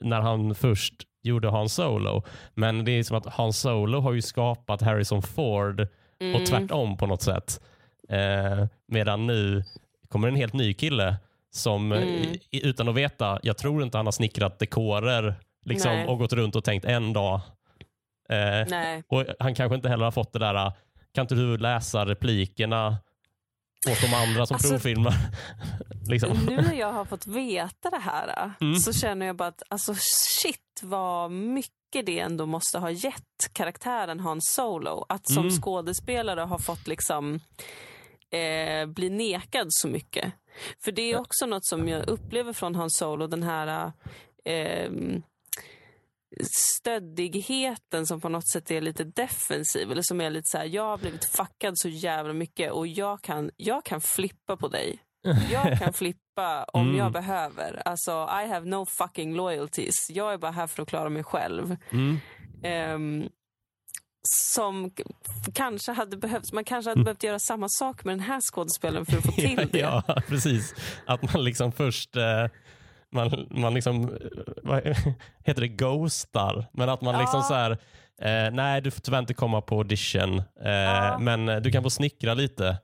[0.00, 2.22] när han först gjorde Han Solo,
[2.54, 5.88] men det är som att Han Solo har ju skapat Harrison Ford
[6.20, 7.60] mm, och tvärtom på något sätt.
[8.08, 9.64] Eh, medan nu
[10.08, 11.16] kommer en helt ny kille
[11.50, 12.34] som Mm.
[12.52, 15.34] utan att veta, jag tror inte han har snickrat dekorer
[15.64, 16.06] liksom, Nej.
[16.06, 17.40] och gått runt och tänkt en dag.
[18.30, 20.72] Eh, och Han kanske inte heller har fått det där, eh,
[21.14, 22.88] kan inte du läsa replikerna
[23.90, 25.14] åt de andra som Alltså- provfilmar?
[26.08, 26.38] liksom.
[26.48, 28.76] Nu när jag har fått veta det här Mm.
[28.76, 34.20] så känner jag bara att alltså, shit vad mycket det ändå måste ha gett karaktären
[34.20, 35.04] Han Solo.
[35.08, 35.50] Att som Mm.
[35.60, 37.40] skådespelare ha fått liksom
[38.32, 40.32] eh, bli nekad så mycket.
[40.84, 43.92] För det är också något som jag upplever från Han Solo, den här
[44.44, 44.90] eh,
[47.00, 49.90] stöddigheten som på något sätt är lite defensiv.
[49.92, 53.22] Eller som är lite så här, jag har blivit fuckad så jävla mycket och jag
[53.22, 54.98] kan, jag kan flippa på dig.
[55.50, 56.96] Jag kan flippa om Mm.
[56.98, 57.82] jag behöver.
[57.84, 60.10] Alltså, I have no fucking loyalties.
[60.10, 61.76] Jag är bara här för att klara mig själv.
[61.92, 62.16] Mm.
[62.64, 63.28] Ehm,
[64.54, 64.90] som
[65.54, 66.52] kanske hade behövts.
[66.52, 67.04] Man kanske hade Mm.
[67.04, 69.78] behövt göra samma sak med den här skådespelaren för att få till det.
[69.78, 70.74] ja, precis.
[71.06, 72.46] Att man liksom först eh,
[73.12, 74.10] man, man liksom, eh,
[74.62, 74.82] vad
[75.44, 76.66] heter det, ghostar.
[76.72, 77.42] Men att man liksom Ja.
[77.48, 77.70] så här,
[78.22, 81.90] eh, nej du får tyvärr inte komma på audition, eh, men eh, du kan få
[81.90, 82.78] snickra lite.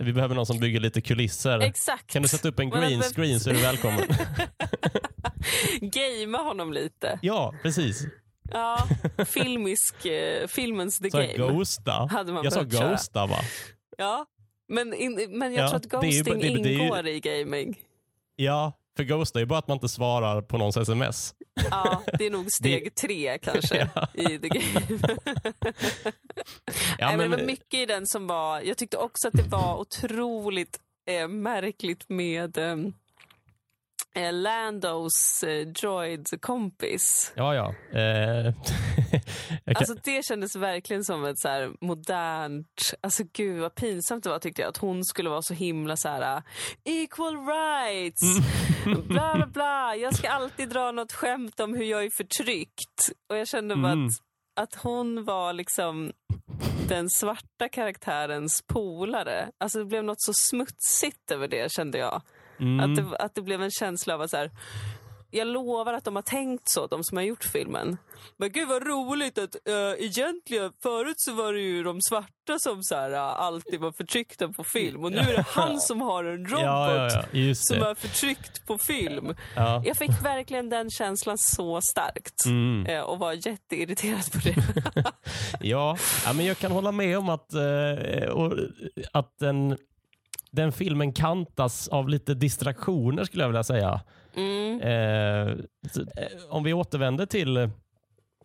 [0.00, 1.58] Vi behöver någon som bygger lite kulisser.
[1.60, 2.06] Exakt.
[2.12, 4.00] Kan du sätta upp en green screen så är du välkommen.
[5.80, 7.18] Gamea honom lite.
[7.22, 8.06] ja, precis.
[8.52, 8.88] Ja,
[9.26, 11.32] filmisk, eh, filmens The Så Game.
[11.36, 11.92] ghosta.
[12.10, 13.36] Hade man Jag sa ghosta va?
[13.98, 14.26] Ja,
[14.68, 17.06] men, in, men jag Ja, tror att det är ju- ghosting det- det är ingår
[17.06, 17.78] i gaming.
[18.36, 21.34] Ja, för ghosta är ju bara att man inte svarar på någons sms.
[21.70, 24.08] Ja, det är nog steg tre kanske Ja.
[24.14, 24.86] i The Game.
[26.98, 28.60] Ja, men det var mycket i den som var...
[28.60, 30.78] Jag tyckte också att det var otroligt
[31.10, 32.76] eh, märkligt med eh,
[34.32, 37.32] Landos eh, droid-kompis.
[37.36, 37.74] ja, ja.
[38.00, 38.54] Eh,
[39.64, 42.92] kan, Alltså det kändes verkligen som ett så här modernt...
[43.00, 44.68] Alltså gud vad pinsamt det var tyckte jag.
[44.68, 46.42] Att hon skulle vara så himla så här uh,
[46.84, 48.22] equal rights,
[48.84, 49.96] bla bla bla.
[49.96, 53.10] Jag ska alltid dra något skämt om hur jag är förtryckt.
[53.30, 54.06] Och jag kände bara Mm.
[54.06, 54.12] att,
[54.62, 56.12] att hon var liksom
[56.88, 59.48] den svarta karaktärens polare.
[59.58, 62.22] Alltså det blev något så smutsigt över det kände jag.
[62.60, 62.80] Mm.
[62.80, 64.50] Att, det, att det blev en känsla av att så här,
[65.30, 67.96] jag lovar att de har tänkt så, de som har gjort filmen.
[68.36, 72.82] Men gud vad roligt att uh, egentligen, förut så var det ju de svarta som
[72.82, 76.24] så här, uh, alltid var förtryckta på film och nu är det han som har
[76.24, 79.34] en robot Ja, ja, ja, som är förtryckt på film.
[79.56, 79.82] Ja.
[79.84, 82.86] Jag fick verkligen den känslan så starkt Mm.
[82.86, 84.54] eh, och var jätteirriterad på det.
[85.60, 85.96] Ja,
[86.34, 88.52] men jag kan hålla med om att, eh, och,
[89.12, 89.76] att den,
[90.50, 94.00] den filmen kantas av lite distraktioner skulle jag vilja säga.
[94.36, 94.80] Mm.
[94.80, 97.70] Eh, eh, om vi återvänder till,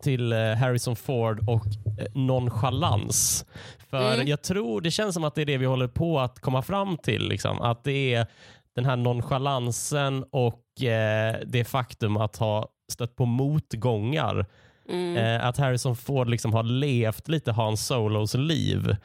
[0.02, 1.66] till eh, Harrison Ford och
[2.00, 3.46] eh, nonchalans.
[3.90, 4.26] För Mm.
[4.28, 6.96] jag tror, det känns som att det är det vi håller på att komma fram
[6.98, 7.28] till.
[7.28, 7.60] Liksom.
[7.60, 8.26] Att det är
[8.74, 14.46] den här nonchalansen och eh, det faktum att ha stött på motgångar.
[14.88, 15.16] Mm.
[15.16, 18.96] Eh, att Harrison Ford liksom har levt lite Hans Solos liv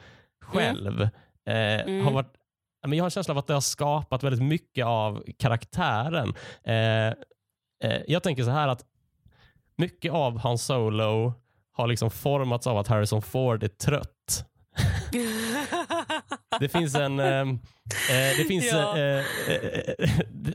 [0.42, 1.02] själv.
[1.46, 2.04] Eh, Mm.
[2.04, 2.39] har varit, ja,
[2.86, 6.34] men jag har en känsla av att det har skapat väldigt mycket av karaktären.
[6.64, 7.06] Eh,
[7.84, 8.84] eh, jag tänker så här att
[9.76, 11.32] mycket av Hans Solo
[11.72, 14.46] har liksom formats av att Harrison Ford är trött.
[16.60, 17.46] Det finns en, eh,
[18.08, 18.94] det finns, Ja.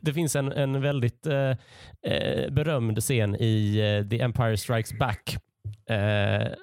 [0.01, 1.21] det finns en, en väldigt
[2.49, 5.37] berömd scen i The Empire Strikes Back.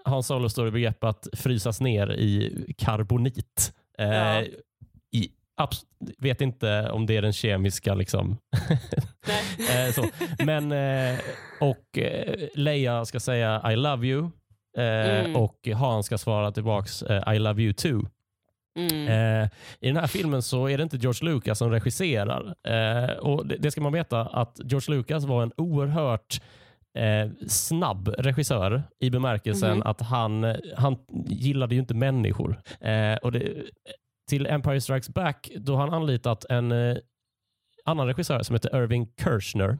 [0.04, 3.72] Hans Solo står i begrepp att frysas ner i karbonit.
[3.98, 4.42] Ja.
[5.12, 5.30] i,
[6.18, 8.38] vet inte om det är den kemiska liksom.
[9.70, 10.05] Eh.
[10.46, 11.18] Men, eh,
[11.61, 14.30] och eh, Leia ska säga I love you
[14.78, 15.36] Mm.
[15.36, 17.03] och Han ska svara tillbaks
[17.34, 18.07] I love you too.
[18.78, 19.48] Mm.
[19.80, 22.55] I den här filmen så är det inte George Lucas som regisserar.
[23.20, 26.40] Och det, ska man veta att George Lucas var en oerhört
[27.48, 29.86] snabb regissör i bemärkelsen Mhm.
[29.86, 30.96] att han, han
[31.26, 32.61] gillade ju inte människor.
[33.22, 33.53] Och det,
[34.33, 36.97] till Empire Strikes Back då har han anlitat en eh,
[37.85, 39.78] annan regissör som heter Irving Kershner,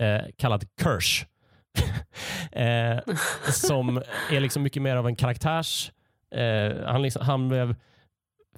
[0.00, 1.24] eh, kallad Kersh.
[2.52, 3.14] eh,
[3.52, 5.92] som är liksom mycket mer av en karaktärs...
[6.34, 7.74] Eh, han, liksom, han blev,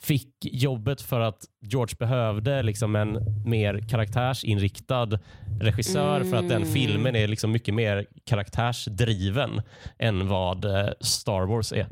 [0.01, 5.19] fick jobbet för att George behövde liksom en mer karaktärsinriktad
[5.61, 6.75] regissör för att den Mm.
[6.75, 9.63] filmen är liksom mycket mer karaktärsdriven
[9.99, 11.87] än vad eh, Star Wars är.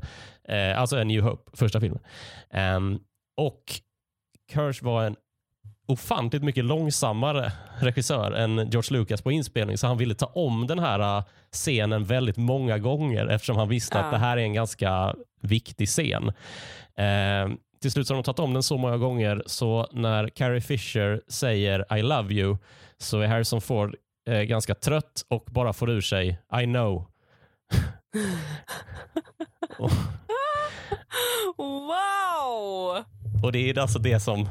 [0.49, 2.01] Eh, alltså en New Hope, första filmen.
[2.51, 2.99] Ehm,
[3.37, 3.62] och
[4.53, 5.16] Kirsch var en
[5.89, 10.78] ofantligt mycket långsammare regissör än George Lucas på inspelning så han ville ta om den
[10.78, 14.05] här eh, scenen väldigt många gånger eftersom han visste Ja.
[14.05, 16.32] att det här är en ganska viktig scen.
[16.97, 20.61] Ehm, till slut så har de tagit om den så många gånger så när Carrie
[20.61, 22.57] Fisher säger I love you
[22.99, 23.95] så är Harrison Ford
[24.28, 27.07] eh, ganska trött och bara får ur sig I know.
[31.57, 33.05] Wow!
[33.43, 34.49] Och det är alltså det som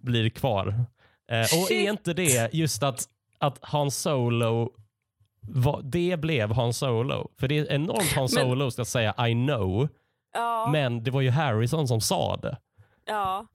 [0.00, 0.84] blir kvar.
[1.30, 3.04] Eh, och är inte det just att,
[3.38, 4.70] att Han Solo
[5.48, 7.30] va, det blev Han Solo.
[7.40, 9.88] För det är enormt Han Solo ska säga I know,
[10.34, 12.58] Ja, men det var ju Harrison som sa det.
[13.06, 13.46] ja.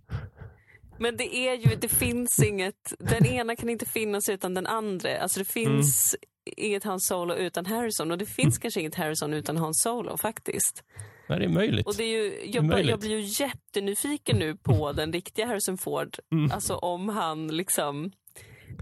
[1.02, 5.18] Men det är ju, det finns inget, den ena kan inte finnas utan den andra.
[5.22, 6.16] Alltså det finns
[6.58, 10.84] inget Han Solo utan Harrison och det finns kanske inget Harrison utan Han Solo faktiskt.
[11.30, 11.88] Nej, det är möjligt.
[11.88, 12.90] Och det är ju, jag, Möjligt.
[12.90, 16.18] jag blir ju jättenyfiken nu på den riktiga Harrison Ford.
[16.32, 16.52] Mm.
[16.52, 18.12] Alltså om han liksom,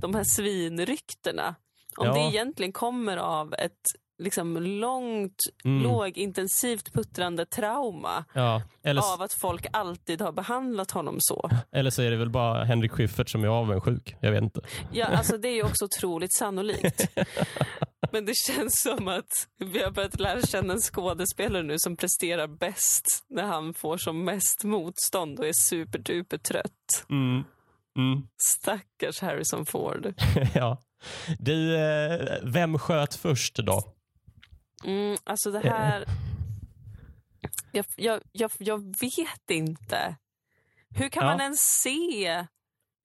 [0.02, 1.56] de här svinryktena.
[1.98, 2.14] Om Ja.
[2.14, 3.82] det egentligen kommer av ett
[4.20, 5.84] liksom långt, Mm.
[5.84, 8.62] lågintensivt puttrande trauma Ja.
[8.84, 11.50] Eller, av att folk alltid har behandlat honom så.
[11.72, 14.16] eller så är det väl bara Henrik Schyffert som är avundsjuk.
[14.20, 14.62] Jag vet inte.
[14.92, 17.08] Ja, alltså det är ju också otroligt sannolikt.
[18.12, 22.48] Men det känns som att vi har börjat lära känna en skådespelare nu som presterar
[22.48, 27.06] bäst när han får som mest motstånd och är superduper trött.
[27.10, 27.44] Mm.
[27.98, 28.28] Mm.
[28.38, 30.14] Stackars Harrison Ford.
[30.56, 30.78] ja.
[31.40, 33.84] Du, eh, vem sköt först då?
[34.86, 36.06] Mm, alltså det här...
[37.72, 40.16] Jag, jag, jag, jag vet inte.
[40.96, 41.32] Hur kan Ja.
[41.32, 42.46] man ens se?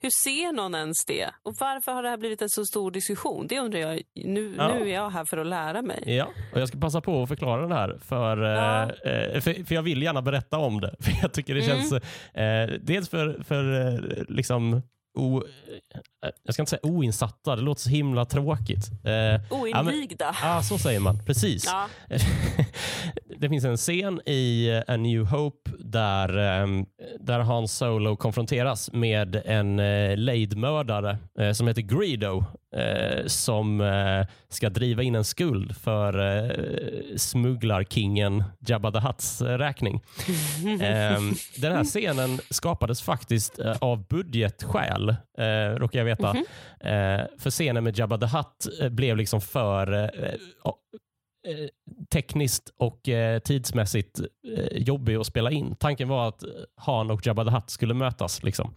[0.03, 1.31] Hur ser någon ens det?
[1.43, 3.47] Och varför har det här blivit en så stor diskussion?
[3.47, 4.03] Det undrar jag.
[4.15, 4.69] Nu, Ja.
[4.75, 6.03] nu är jag här för att lära mig.
[6.07, 7.99] Ja, och jag ska passa på att förklara den här.
[8.05, 8.83] För, Ja.
[8.83, 10.97] eh, för, för jag vill gärna berätta om det.
[11.01, 11.79] För jag tycker det Mm.
[11.81, 11.93] känns,
[12.35, 14.83] eh, dels för, för eh, liksom,
[15.15, 18.91] o, eh, jag ska inte säga oinsatta, det låter så himla tråkigt.
[19.05, 20.37] Eh, Oinvigda.
[20.43, 21.25] Ja, så säger man.
[21.27, 21.65] Precis.
[21.67, 21.89] Ja.
[23.39, 26.87] det finns en scen i A New Hope där, ehm,
[27.21, 34.27] där Han Solo konfronteras med en eh, lejdmördare eh, som heter Greedo eh, som eh,
[34.49, 40.03] ska driva in en skuld för eh, smugglarkingen Jabba the Hutts eh, räkning.
[40.81, 45.09] Ehm, den här scenen skapades faktiskt eh, av budgetskäl,
[45.39, 46.29] eh, råkar jag veta.
[46.81, 50.11] Eh, för scenen med Jabba the Hutt blev liksom för
[52.13, 54.21] tekniskt och eh, tidsmässigt
[54.57, 55.77] eh, jobbig att spela in.
[55.77, 56.45] Tanken var att
[56.77, 58.43] Han och Jabba the Hutt skulle mötas.
[58.43, 58.75] Liksom.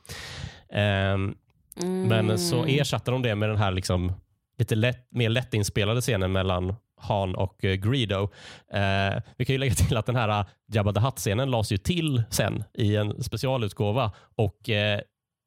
[1.83, 2.79] Men så Mm.
[2.81, 4.13] ersatte de det med den här liksom,
[4.57, 8.29] lite lätt, mer lättinspelade scenen mellan Han och eh, Greedo.
[8.73, 11.77] Eh, vi kan ju lägga till att den här eh, Jabba the Hutt-scenen lades ju
[11.77, 14.11] till sen i en specialutgåva.
[14.35, 14.99] Och eh,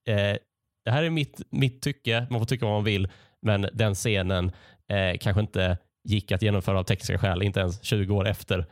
[0.09, 0.37] eh,
[0.85, 3.09] Det här är mitt, mitt tycke, man får tycka vad man vill,
[3.43, 4.53] men den scenen
[4.91, 8.66] eh, kanske inte gick att genomföra av tekniska skäl, inte ens 20 år efter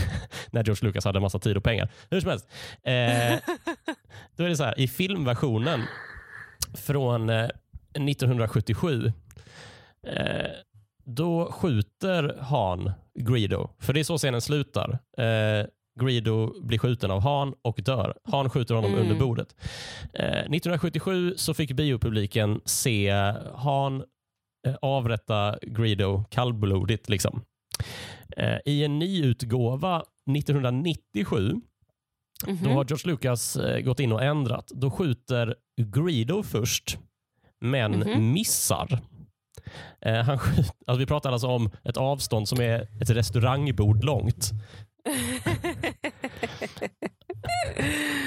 [0.50, 1.88] när George Lucas hade massa tid och pengar.
[2.10, 2.48] Hur som helst.
[4.36, 5.82] Då är det så här, i filmversionen
[6.74, 7.48] från eh,
[7.94, 9.12] 1977
[10.06, 10.46] eh,
[11.04, 14.98] då skjuter Han Greedo, för det är så scenen slutar.
[15.18, 15.66] Eh,
[16.00, 18.14] Greedo blir skjuten av Han och dör.
[18.24, 19.02] Han skjuter honom Mm.
[19.02, 19.54] under bordet.
[20.12, 23.10] Eh, 1977 så fick biopubliken se
[23.54, 24.04] Han
[24.66, 27.08] eh, avrätta Greedo kallblodigt.
[27.08, 27.42] Liksom.
[28.36, 30.02] Eh, I en ny utgåva
[30.36, 31.52] 1997
[32.46, 32.58] Mhm.
[32.64, 34.68] då har George Lucas eh, gått in och ändrat.
[34.74, 36.98] Då skjuter Greedo först,
[37.60, 38.32] men Mhm.
[38.32, 38.98] missar.
[40.00, 44.50] Eh, han skjut, alltså vi pratar alltså om ett avstånd som är ett restaurangbord långt.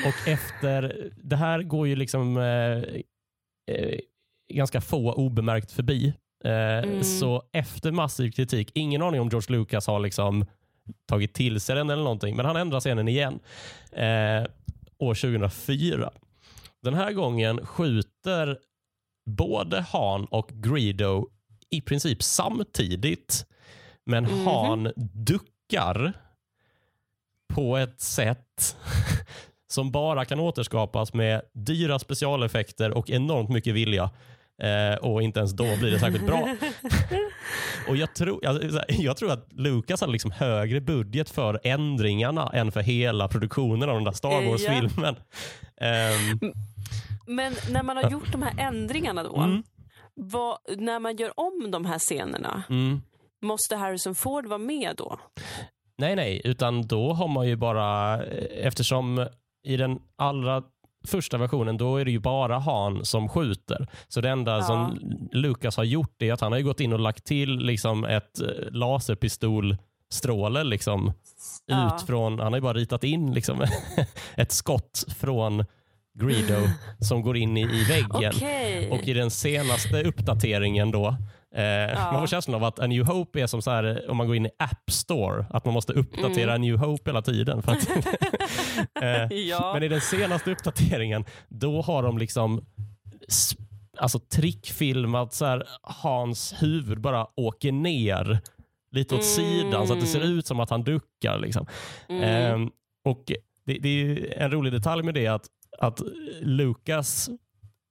[0.08, 2.78] Och efter, det här går ju liksom eh,
[3.76, 4.00] eh,
[4.54, 6.08] ganska få obemärkt förbi.
[6.46, 6.52] Eh,
[6.84, 7.04] Mm.
[7.04, 10.46] Så efter massiv kritik, ingen aning om George Lucas har liksom
[11.08, 13.40] tagit till sig den eller någonting, men han ändrar scenen igen
[13.92, 14.44] eh,
[14.98, 16.12] år 2004.
[16.82, 18.58] Den här gången skjuter
[19.26, 21.28] både Han och Greedo
[21.70, 23.46] i princip samtidigt,
[24.04, 24.48] men Mhm.
[24.48, 26.14] Han duckar
[27.48, 28.78] på ett sätt
[29.68, 34.10] som bara kan återskapas med dyra specialeffekter och enormt mycket vilja.
[34.64, 36.50] Eh, och inte ens då blir det särskilt bra.
[37.90, 42.72] Och jag, tror, här, jag tror att Lucas hade liksom högre budget för ändringarna än
[42.72, 44.50] för hela produktionen av den där Star Eh.
[44.50, 45.16] Wars-filmen.
[45.82, 46.54] Ehm,
[47.28, 49.64] Men när man har gjort de här ändringarna då, Mm.
[50.14, 53.02] vad, när man gör om de här scenerna, mm.
[53.42, 55.20] måste Harrison Ford vara med då?
[55.98, 58.24] Nej, nej, utan då har man ju bara,
[58.64, 59.28] eftersom
[59.68, 60.64] i den allra
[61.06, 63.88] första versionen, då är det ju bara Han som skjuter.
[64.08, 64.62] Så det enda Ja.
[64.64, 65.00] som
[65.32, 68.42] Lucas har gjort är att han har ju gått in och lagt till liksom ett
[68.42, 71.14] eh, laserpistolstråle liksom,
[71.66, 71.96] Ja.
[71.96, 73.62] ut från, han har ju bara ritat in liksom
[74.38, 75.66] ett skott från
[76.20, 76.68] Greedo
[77.00, 78.34] som går in i, i väggen.
[78.36, 78.90] Okej.
[78.92, 81.08] Och i den senaste uppdateringen då,
[81.56, 84.28] eh, man får känslan av att A New Hope är som så här, om man
[84.28, 86.56] går in i App Store, att man måste uppdatera Mm.
[86.56, 87.62] A New Hope hela tiden.
[87.62, 87.96] För att, eh,
[89.50, 89.74] ja.
[89.74, 92.66] men i den senaste uppdateringen, då har de liksom
[93.98, 98.40] alltså trickfilmat så här, Hans huvud bara åker ner
[98.92, 101.40] lite åt sidan så att det ser ut som att han duckar.
[101.40, 101.66] Liksom.
[102.10, 102.24] Mm.
[102.24, 102.70] Ehm,
[103.06, 103.24] och
[103.66, 105.46] det, det är en rolig detalj med det att,
[105.80, 106.02] att
[106.42, 107.30] Lucas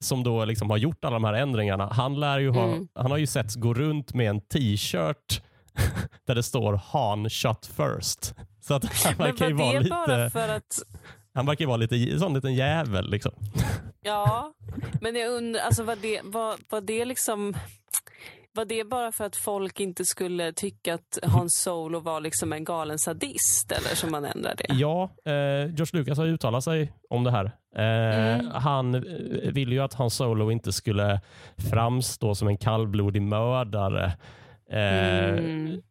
[0.00, 2.88] som då liksom har gjort alla de här ändringarna, han, lär ju ha, Mm.
[2.94, 5.42] han har ju setts gå runt med en t-shirt
[6.26, 8.34] där det står Han shot first.
[8.66, 10.78] Så att han verkar ju var vara lite, för att
[11.34, 13.10] han verkar ju vara lite sån liten jävel.
[13.10, 13.32] Liksom.
[14.02, 14.52] Ja,
[15.00, 17.54] men jag undrar, alltså var det, var, var det liksom
[18.56, 22.64] var det bara för att folk inte skulle tycka att Hans Solo var liksom en
[22.64, 24.74] galen sadist eller som man ändrade det?
[24.74, 25.32] Ja, eh,
[25.74, 27.44] George Lucas har uttalat sig om det här.
[27.76, 28.46] Eh, Mm.
[28.54, 29.00] Han eh,
[29.52, 31.20] ville ju att Han Solo inte skulle
[31.70, 34.04] framstå som en kallblodig mördare.
[34.70, 35.82] Eh, Mm.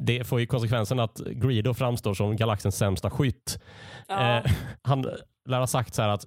[0.00, 3.60] Det får ju konsekvensen att Greedo framstår som galaxens sämsta skytt.
[4.08, 4.36] Ja.
[4.36, 5.02] Eh, han
[5.48, 6.26] lär ha sagt så här att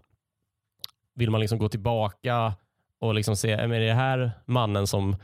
[1.16, 2.54] vill man liksom gå tillbaka
[3.00, 5.16] och liksom se, är det här mannen som,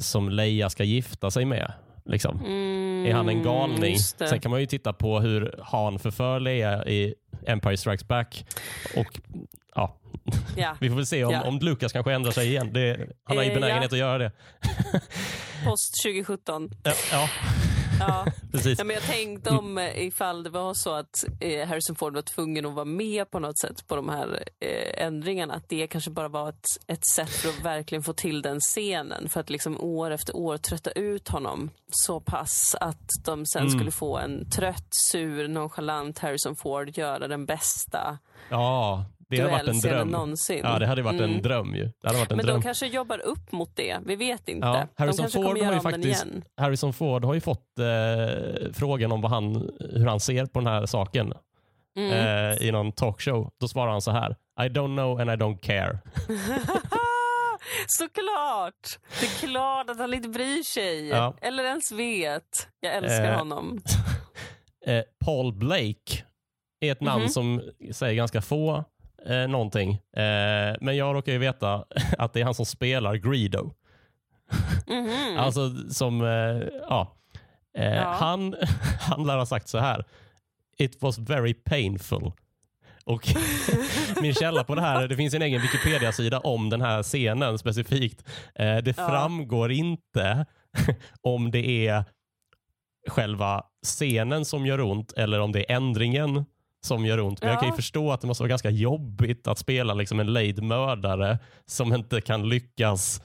[0.00, 1.72] som Leia ska gifta sig med?
[2.04, 2.38] Liksom.
[2.46, 3.92] Mm, Är han en galning?
[3.92, 4.28] just det.
[4.28, 7.14] Sen kan man ju titta på hur Han förför Leia i
[7.46, 8.46] Empire Strikes Back.
[8.96, 9.20] Och
[9.74, 9.96] ja,
[10.56, 11.42] Ja, Vi får väl se om, Ja.
[11.48, 12.72] om Lucas kanske ändrar sig igen.
[12.72, 13.96] Det, han har ju Eh, benägenhet ja.
[13.96, 14.32] att göra det.
[15.64, 16.70] post 2017.
[17.12, 17.28] Ja,
[18.08, 18.26] ja.
[18.52, 18.78] Precis.
[18.78, 22.22] Ja, men jag tänkte om eh, ifall det var så att eh, Harrison Ford var
[22.22, 25.54] tvungen att vara med på något sätt på de här eh, ändringarna.
[25.54, 29.28] Att det kanske bara var ett, ett sätt för att verkligen få till den scenen.
[29.28, 33.78] För att liksom år efter år trötta ut honom så pass att de sen Mm.
[33.78, 38.18] skulle få en trött, sur, nonchalant Harrison Ford göra den bästa
[38.50, 40.08] Ja, det hade varit en dröm.
[40.08, 40.60] någonsin.
[40.64, 41.42] Ja, det hade varit en Mm.
[41.42, 41.84] dröm ju.
[41.84, 42.56] Det hade varit en Men dröm.
[42.60, 43.98] de kanske jobbar upp mot det.
[44.06, 44.66] Vi vet inte.
[44.66, 46.26] Ja, Harrison Ford har ju faktiskt-.
[46.56, 50.66] Harrison Ford har ju fått eh, frågan om vad han, hur han ser på den
[50.66, 51.32] här saken
[51.96, 52.12] Mm.
[52.12, 53.50] eh, i någon talkshow.
[53.60, 54.36] Då svarar han så här.
[54.60, 55.98] I don't know and I don't care.
[57.86, 58.98] Såklart!
[59.20, 61.08] Det är klart att han inte bryr sig.
[61.08, 61.34] Ja.
[61.42, 62.68] Eller ens vet.
[62.80, 63.80] Jag älskar Eh, honom.
[64.86, 66.24] Eh, Paul Blake
[66.80, 67.28] är ett namn Mhm.
[67.28, 67.62] som
[67.92, 68.84] säger ganska få
[69.26, 69.90] eh, någonting.
[69.92, 71.84] Eh, men jag råkar ju veta
[72.18, 73.70] att det är han som spelar Greedo.
[74.86, 75.36] Mhm.
[75.38, 77.14] Alltså som, eh, ja.
[77.78, 78.12] Eh, Ja.
[78.20, 78.54] Han,
[79.00, 80.04] han lär ha sagt så här.
[80.78, 82.32] It was very painful.
[83.04, 83.28] Och
[84.22, 88.24] min källa på det här, det finns en egen Wikipedia-sida om den här scenen specifikt.
[88.54, 89.08] Eh, det Ja.
[89.08, 90.46] framgår inte
[91.22, 92.04] om det är
[93.08, 96.44] själva scenen som gör ont eller om det är ändringen
[96.88, 97.40] som gör ont.
[97.42, 97.76] Men jag kan ju Ja.
[97.76, 102.20] förstå att det måste vara ganska jobbigt att spela liksom en lejd mördare som inte
[102.20, 103.22] kan lyckas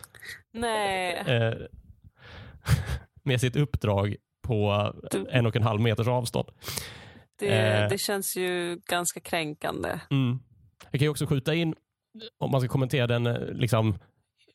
[1.27, 1.53] eh,
[3.23, 4.15] med sitt uppdrag
[4.47, 6.47] på Du- en och en halv meters avstånd.
[7.39, 7.89] Det, eh.
[7.89, 9.99] det känns ju ganska kränkande.
[10.11, 10.39] Mm.
[10.91, 11.75] Jag kan ju också skjuta in,
[12.39, 13.97] om man ska kommentera den eh, liksom,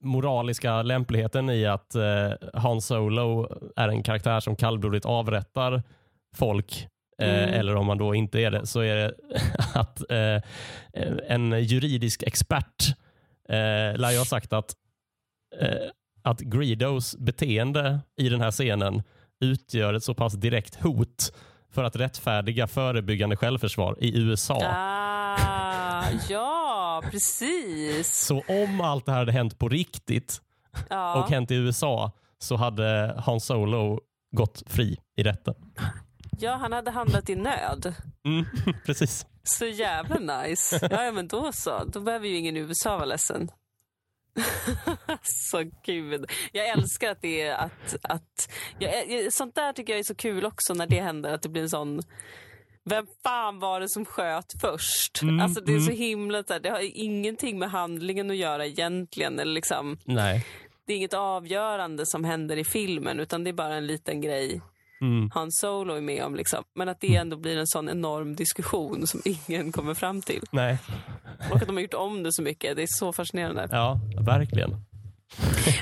[0.01, 5.83] moraliska lämpligheten i att eh, Han Solo är en karaktär som kallblodigt avrättar
[6.37, 6.87] folk.
[7.23, 7.55] Eh, Mm.
[7.61, 9.15] Eller om man då inte är det, så är det
[9.75, 10.43] att eh,
[11.29, 12.89] en juridisk expert
[13.49, 14.75] eh, lär ju ha sagt att,
[15.61, 15.91] eh,
[16.23, 19.03] att Greedos beteende i den här scenen
[19.41, 21.33] utgör ett så pass direkt hot
[21.71, 24.61] för att rättfärdiga förebyggande självförsvar i USA.
[24.65, 28.27] Ah, ja, precis.
[28.27, 30.41] Så om allt det här hade hänt på riktigt
[30.91, 31.23] Ja.
[31.23, 34.01] och hänt i USA så hade Han Solo
[34.37, 35.55] gått fri i rätten.
[36.39, 37.95] Ja, han hade handlat i nöd.
[38.25, 38.47] Mm,
[38.87, 39.27] precis.
[39.43, 40.89] Så jävla nice.
[40.91, 41.85] Ja, ja, men då så.
[41.85, 43.51] Då behöver ju ingen i USA vara ledsen.
[45.23, 46.31] så gud.
[46.53, 47.97] Jag älskar att det är att...
[48.03, 51.35] att jag, sånt där tycker jag är så kul också när det händer.
[51.35, 52.03] Att det blir en sån...
[52.85, 55.23] Vem fan var det som sköt först?
[55.23, 55.99] Mm, alltså Det är så mm.
[55.99, 56.43] himla...
[56.43, 59.39] så här, Det har ingenting med handlingen att göra egentligen.
[59.39, 60.47] Eller liksom, Nej.
[60.87, 64.61] det är inget avgörande som händer i filmen utan det är bara en liten grej
[65.01, 65.31] Mm.
[65.35, 66.35] Han Solo är med om.
[66.37, 66.65] Liksom.
[66.75, 70.43] Men att det ändå blir en sån enorm diskussion som ingen kommer fram till.
[70.51, 70.79] Nej.
[71.51, 72.77] Och att de har gjort om det så mycket.
[72.77, 73.69] Det är så fascinerande.
[73.71, 74.71] Ja, verkligen.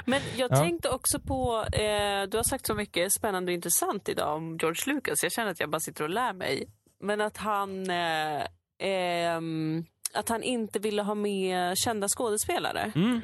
[0.05, 0.57] Men jag Ja.
[0.57, 4.95] tänkte också på, eh, du har sagt så mycket spännande och intressant idag om George
[4.95, 5.23] Lucas.
[5.23, 6.65] Jag känner att jag bara sitter och lär mig.
[7.01, 8.43] Men att han, eh,
[8.79, 12.93] ehm, att han inte ville ha med kända skådespelare.
[12.95, 13.21] Mm.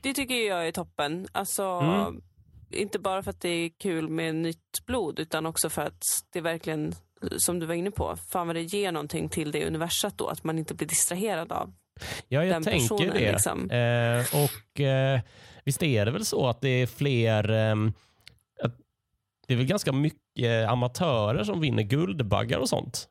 [0.00, 1.26] Det tycker jag är toppen.
[1.32, 2.20] Alltså, Mm.
[2.74, 6.02] Inte bara för att det är kul med nytt blod utan också för att
[6.32, 6.94] det verkligen,
[7.38, 10.28] som du var inne på, fan vad det ger någonting till det universat då.
[10.28, 11.72] Att man inte blir distraherad av
[12.28, 13.14] Ja, jag den tänker personen.
[13.14, 13.32] det.
[13.32, 13.70] Liksom.
[13.70, 15.20] Eh, och eh,
[15.64, 17.92] visst är det väl så att det är fler, ehm,
[18.62, 18.76] att
[19.46, 23.08] det är väl ganska mycket amatörer som vinner Guldbaggar och sånt.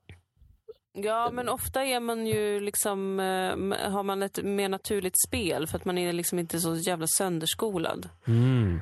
[0.94, 5.78] Ja, men ofta är man ju liksom, eh, har man ett mer naturligt spel för
[5.78, 8.10] att man är liksom inte så jävla sönderskolad.
[8.28, 8.80] Mm.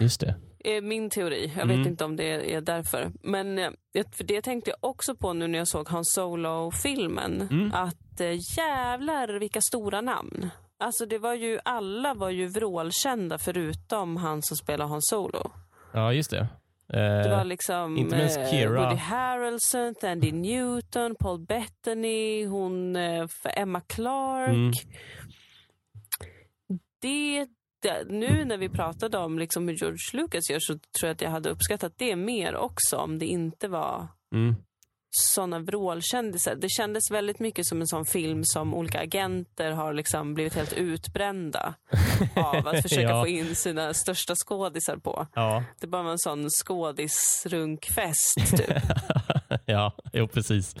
[0.00, 0.34] Just det.
[0.64, 1.52] är min teori.
[1.56, 1.78] Jag Mm.
[1.78, 3.12] vet inte om det är därför.
[3.22, 3.70] Men eh,
[4.12, 7.48] för det tänkte jag också på nu när jag såg Han Solo-filmen.
[7.50, 7.72] Mm.
[7.74, 10.50] Att eh, jävlar vilka stora namn.
[10.78, 15.50] Alltså det var ju, alla var ju vrålkända förutom han som spelar Han Solo.
[15.92, 16.46] Ja, just det.
[16.86, 18.80] Det var Eh, liksom inte minst Keira.
[18.84, 22.96] Woody Harrelson, Tandy Newton, Paul Bettany, hon
[23.56, 24.48] Emma Clark.
[24.48, 24.72] Mm.
[27.00, 27.46] Det,
[27.82, 31.20] det, nu när vi pratade om liksom hur George Lucas gör så tror jag att
[31.20, 34.54] jag hade uppskattat det mer också om det inte var mm.
[35.10, 36.54] såna vrålkändisar.
[36.54, 40.72] Det kändes väldigt mycket som en sån film som olika agenter har liksom blivit helt
[40.72, 41.74] utbrända
[42.36, 43.22] av att försöka Ja.
[43.22, 45.26] få in sina största skådisar på.
[45.34, 45.64] Ja.
[45.80, 48.82] Det bara var en sån skådisrunkfest typ.
[49.66, 50.74] ja, jo, precis.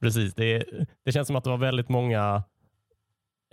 [0.00, 0.34] precis.
[0.34, 0.64] Det,
[1.04, 2.42] det känns som att det var väldigt många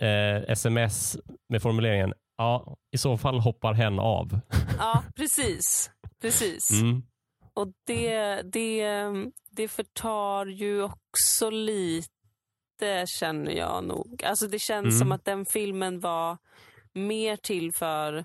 [0.00, 1.16] eh, sms
[1.48, 4.40] med formuleringen ja, i så fall hoppar hen av.
[4.78, 5.90] Ja, precis.
[6.20, 6.70] Precis.
[6.82, 7.02] Mm.
[7.54, 8.86] Och det, det,
[9.50, 12.08] det förtar ju också lite,
[13.20, 14.24] känner jag nog.
[14.24, 14.98] Alltså det känns Mm.
[14.98, 16.38] som att den filmen var
[16.94, 18.24] mer till för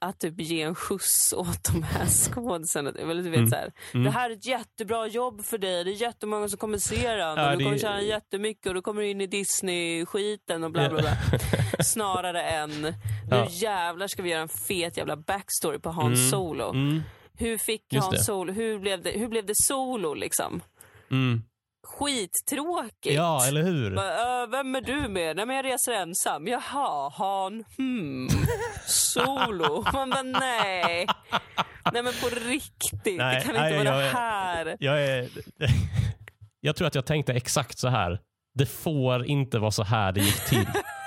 [0.00, 2.92] att typ ge en skjuts åt de här skådisarna.
[2.92, 3.50] Det, du vet, Mm.
[3.50, 4.04] så här, Mm.
[4.04, 5.84] det här är ett jättebra jobb för dig.
[5.84, 7.18] Det är jättemånga som kommer se den.
[7.38, 10.98] Ja, du det- kommer tjäna jättemycket och du kommer in i Disney-skiten och bla bla
[11.00, 11.16] bla.
[11.84, 12.94] Snarare än, nu
[13.30, 13.46] Ja.
[13.50, 16.30] jävlar ska vi göra en fet jävla backstory på Hans Mm.
[16.30, 16.70] Solo.
[16.70, 17.02] Mm.
[17.38, 18.24] Hur fick Just Hans det.
[18.24, 20.62] Solo, hur blev det, hur blev det Solo liksom?
[21.98, 23.14] Skittråkigt.
[23.16, 23.90] Ja, eller hur?
[23.94, 25.36] Va, äh, vem är du med?
[25.36, 26.46] Nej men jag reser ensam.
[26.46, 28.28] Jaha, Han, hmm,
[28.86, 29.84] Solo.
[29.92, 31.06] Man bara nej.
[31.92, 34.76] Nej men på riktigt, Nej, det kan inte nej, vara jag är- här.
[34.80, 35.28] Jag, är,
[36.60, 38.20] jag tror att jag tänkte exakt så här.
[38.54, 40.66] Det får inte vara så här det gick till.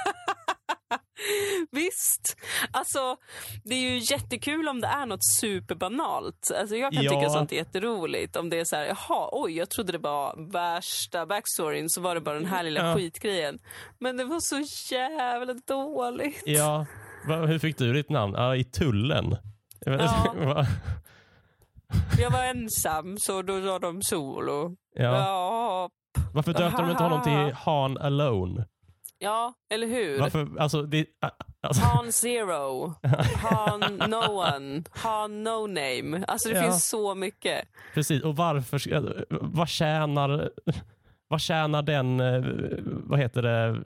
[1.72, 2.38] Visst,
[2.72, 3.15] alltså
[3.63, 6.51] det är ju jättekul om det är något superbanalt.
[6.59, 7.11] Alltså, jag kan Ja.
[7.11, 8.36] tycka sånt är jätteroligt.
[8.36, 12.15] Om det är så här, jaha, oj, jag trodde det var värsta backstoryn så var
[12.15, 12.95] det bara den här lilla Ja.
[12.95, 13.59] skitgrejen.
[13.99, 14.63] Men det var så
[14.95, 16.43] jävla dåligt.
[16.45, 16.86] Ja,
[17.28, 18.34] va, hur fick du ditt namn?
[18.38, 19.36] Ja, I tullen.
[19.86, 20.34] Ja.
[20.36, 20.65] Va?
[22.19, 24.76] Jag var ensam så då sa de Solo.
[24.95, 25.03] ja.
[25.03, 25.89] Ja,
[26.34, 28.65] Varför döpte de inte honom till Han Alone?
[29.22, 30.19] Ja eller hur?
[30.19, 31.05] Varför, alltså, det,
[31.61, 32.93] alltså, Han Zero,
[33.36, 36.26] Han No One, Han No Name.
[36.28, 36.61] Alltså det Ja.
[36.63, 37.65] finns så mycket.
[37.93, 38.24] precis.
[38.24, 40.49] Och varför, ska- vad tjänar,
[41.28, 42.43] vad tjänar den, eh,
[42.84, 43.82] vad heter det,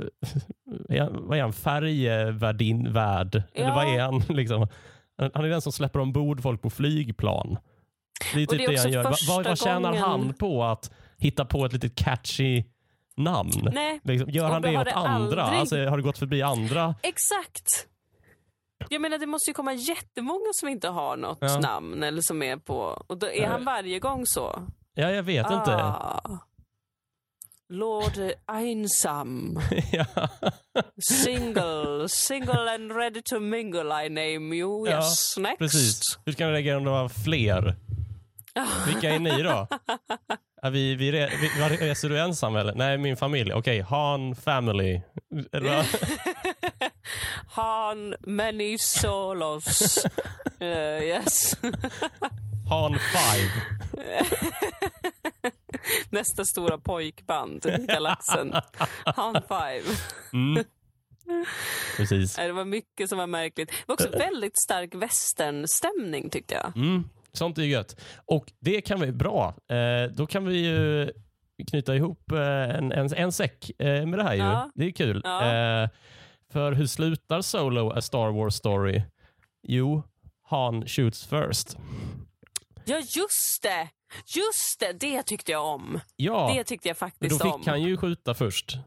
[1.09, 3.43] vad är han, färjevärdin, värd?
[3.53, 3.75] Eller Ja.
[3.75, 4.19] vad är han?
[4.29, 4.67] Liksom?
[5.33, 7.57] Han är den som släpper ombord folk på flygplan.
[8.33, 9.03] Det är Och typ det är det, han gör.
[9.03, 12.63] Vad, vad tjänar gången- han på att hitta på ett litet catchy
[13.17, 13.69] namn?
[13.73, 15.41] Nej, Liksom, gör han det åt det andra?
[15.43, 16.95] aldrig- Alltså, har det gått förbi andra?
[17.01, 17.87] exakt.
[18.89, 21.59] Jag menar det måste ju komma jättemånga som inte har något Ja.
[21.59, 22.77] namn eller som är på...
[23.07, 24.67] Och då är han varje gång så.
[24.93, 25.75] Ja, jag vet inte.
[25.75, 26.39] Ah.
[27.69, 29.59] Lord Einsam,
[29.91, 30.05] ja.
[31.01, 34.89] single, single and ready to mingle I name you.
[34.89, 35.57] Ja, Yes, next.
[35.59, 36.01] Precis.
[36.25, 37.75] Hur ska ni reagera om det var fler?
[38.87, 39.67] Vilka är ni då?
[40.71, 41.47] Vi, vi, re, vi,
[41.77, 42.75] reser du ensam eller?
[42.75, 43.53] Nej, min familj.
[43.53, 45.01] Okej, Han family.
[47.47, 50.05] Han many solos.
[50.61, 50.67] Uh,
[51.03, 51.57] yes.
[52.69, 53.51] han five.
[56.09, 58.53] Nästa stora pojkband i galaxen.
[59.05, 59.97] Han Five.
[60.33, 60.63] Mm.
[61.97, 62.35] Precis.
[62.35, 63.69] Det var mycket som var märkligt.
[63.69, 66.77] Det var också väldigt stark westernstämning tyckte jag.
[66.77, 67.03] Mm.
[67.37, 67.95] Sånt är ju gött.
[68.25, 69.55] Och det kan vi, bra.
[69.69, 71.09] Eh, då kan vi ju
[71.71, 72.39] knyta ihop eh,
[72.77, 74.39] en, en, en säck eh, med det här ju.
[74.41, 74.71] Ja.
[74.75, 75.21] Det är kul.
[75.23, 75.41] Ja.
[75.83, 75.89] Eh,
[76.51, 79.01] för hur slutar Solo A Star Wars Story?
[79.67, 80.03] Jo,
[80.43, 81.77] Han shoots first.
[82.85, 83.89] Ja, just det!
[84.35, 85.99] Just det, det tyckte jag om.
[86.15, 87.59] Ja, Det tyckte jag faktiskt då om.
[87.59, 88.77] fick han ju skjuta först.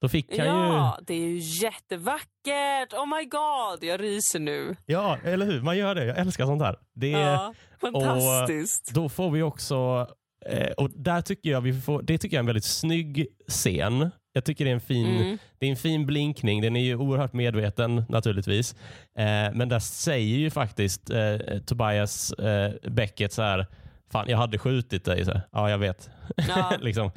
[0.00, 0.52] Då fick han ju...
[0.52, 2.92] Ja, det är ju jättevackert.
[2.92, 4.76] Oh my god, jag ryser nu.
[4.86, 5.60] Ja, eller hur?
[5.62, 6.04] Man gör det.
[6.04, 6.76] Jag älskar sånt här.
[6.94, 8.94] Det Ja, fantastiskt.
[8.94, 10.06] Då får vi också,
[10.46, 14.10] eh, och där tycker jag vi får, det tycker jag är en väldigt snygg scen.
[14.32, 15.38] Jag tycker det är en fin, Mm.
[15.58, 16.60] det är en fin blinkning.
[16.62, 18.74] Den är ju oerhört medveten naturligtvis.
[19.18, 21.36] Eh, men där säger ju faktiskt eh,
[21.66, 23.66] Tobias eh, Beckett så här,
[24.12, 25.24] fan jag hade skjutit dig.
[25.24, 26.10] Så här, ja, jag vet.
[26.48, 26.72] Ja.
[26.80, 27.10] liksom.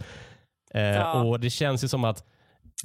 [0.73, 1.23] eh, Ja.
[1.23, 2.23] Och det känns ju som att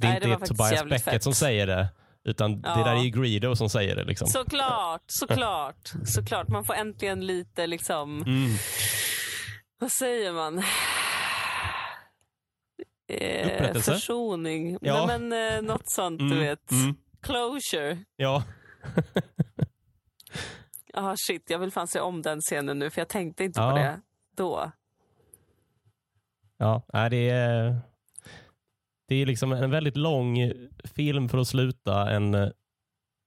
[0.00, 1.22] det Nej, inte det är Tobias Beckett fett.
[1.22, 1.88] som säger det.
[2.24, 2.84] Utan det Ja.
[2.84, 4.04] där är ju Greedo som säger det.
[4.04, 4.28] Liksom.
[4.28, 6.48] Såklart, såklart, såklart.
[6.48, 8.50] Man får äntligen lite liksom, Mm.
[9.78, 10.58] vad säger man?
[13.08, 13.92] Eh, Upprättelse?
[13.92, 14.78] försoning.
[14.80, 15.06] Ja.
[15.06, 16.70] Nej, men eh, något sånt, du Mm, vet.
[16.70, 16.94] mm.
[17.22, 17.98] Closure.
[18.16, 18.42] Ja.
[20.96, 23.70] Ah, shit, jag vill fan se om den scenen nu för jag tänkte inte Ja.
[23.70, 24.00] på det
[24.36, 24.72] då.
[26.58, 27.78] Ja, det är,
[29.08, 30.52] det är liksom en väldigt lång
[30.84, 32.48] film för att sluta en eh,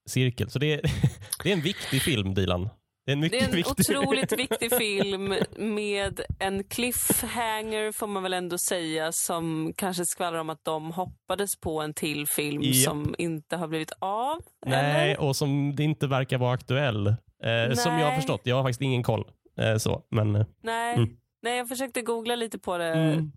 [0.10, 0.50] cirkel.
[0.50, 0.82] Så det är,
[1.44, 2.70] det är en viktig film, Dilan.
[3.06, 8.24] Det är en Det är en viktig otroligt viktig film med en cliffhanger får man
[8.24, 12.76] väl ändå säga som kanske skvallrar om att de hoppades på en till film Japp.
[12.76, 14.38] som inte har blivit av.
[14.66, 15.22] Nej, eller?
[15.22, 17.08] och som det inte verkar vara aktuell.
[17.08, 18.42] Eh, som jag har förstått.
[18.44, 19.26] Jag har faktiskt ingen koll.
[19.60, 20.96] Eh, så, men, eh, Nej.
[20.96, 21.10] Mm.
[21.42, 23.32] Nej, jag försökte googla lite på det mm,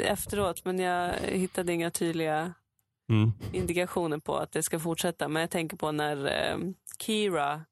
[0.00, 2.54] efteråt men jag hittade inga tydliga
[3.10, 5.28] mm, indikationer på att det ska fortsätta.
[5.28, 6.58] Men jag tänker på när eh,
[6.98, 7.64] Kira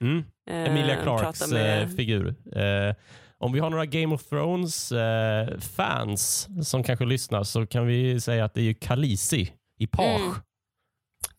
[0.00, 0.24] mm.
[0.50, 1.82] eh, Emilia Clarks med...
[1.82, 2.34] eh, figur.
[2.56, 2.94] Eh,
[3.38, 8.20] om vi har några Game of Thrones eh, fans som kanske lyssnar så kan vi
[8.20, 10.20] säga att det är ju Khaleesi i Page.
[10.20, 10.34] Mm.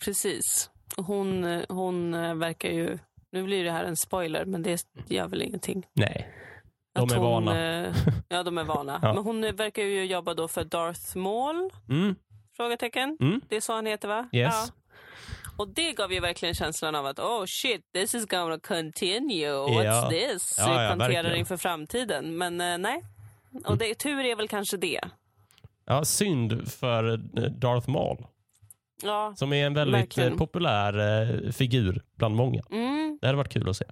[0.06, 0.70] Precis.
[0.98, 2.98] Hon, hon eh, verkar ju...
[3.32, 5.86] Nu blir det här en spoiler, men det gör väl ingenting.
[5.94, 6.30] Nej,
[6.96, 7.82] de är hon, vana.
[7.86, 7.94] eh,
[8.30, 9.00] Ja, de är vana.
[9.04, 9.14] Ja.
[9.14, 11.70] Men hon verkar ju jobba då för Darth Maul?
[11.90, 12.16] Mm,
[12.58, 13.18] Frågetecken.
[13.22, 13.42] mm.
[13.50, 14.30] Det är så han heter, va?
[14.32, 14.54] Yes.
[14.54, 14.74] Ja.
[15.58, 19.48] Och det gav ju verkligen känslan av att oh shit, this is gonna continue.
[19.52, 20.10] What's Ja.
[20.10, 20.56] this?
[20.58, 21.38] Ja, ja, planterar verkligen.
[21.40, 22.38] inför framtiden.
[22.38, 23.02] Men eh, nej.
[23.66, 25.00] Och det, tur är väl kanske det.
[25.86, 28.26] Ja, synd för eh, Darth Maul,
[29.04, 29.34] Ja.
[29.38, 30.32] som är en väldigt Verkligen.
[30.32, 32.62] eh, populär eh, figur bland många.
[32.72, 33.18] Mm.
[33.22, 33.86] Det hade varit kul att se.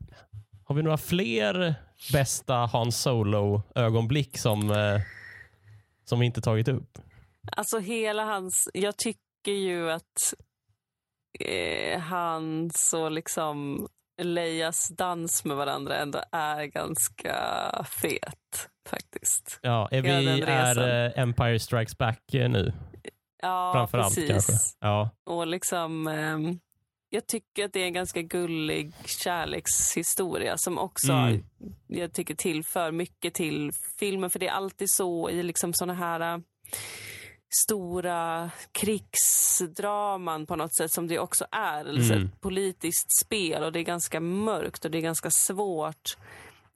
[0.73, 1.75] Har vi några fler
[2.13, 5.01] bästa Han Solo-ögonblick som, eh,
[6.05, 6.97] som vi inte tagit upp?
[7.51, 10.33] Alltså hela hans, jag tycker ju att
[11.39, 13.87] eh, hans och liksom
[14.21, 17.35] Leias dans med varandra ändå är ganska
[18.01, 19.59] fet faktiskt.
[19.61, 22.73] Ja, är vi är eh, Empire Strikes Back eh, nu?
[23.41, 24.29] Ja, Framförallt precis.
[24.29, 24.53] kanske.
[24.79, 25.09] Ja.
[25.25, 26.59] Och liksom, ehm,
[27.13, 31.43] jag tycker att det är en ganska gullig kärlekshistoria som också Mm.
[31.87, 34.29] jag tycker tillför mycket till filmen.
[34.29, 36.41] För det är alltid så i liksom såna här äh,
[37.63, 41.89] stora krigsdraman på något sätt som det också är.
[41.89, 42.25] Mm.
[42.25, 46.17] ett politiskt spel och det är ganska mörkt och det är ganska svårt.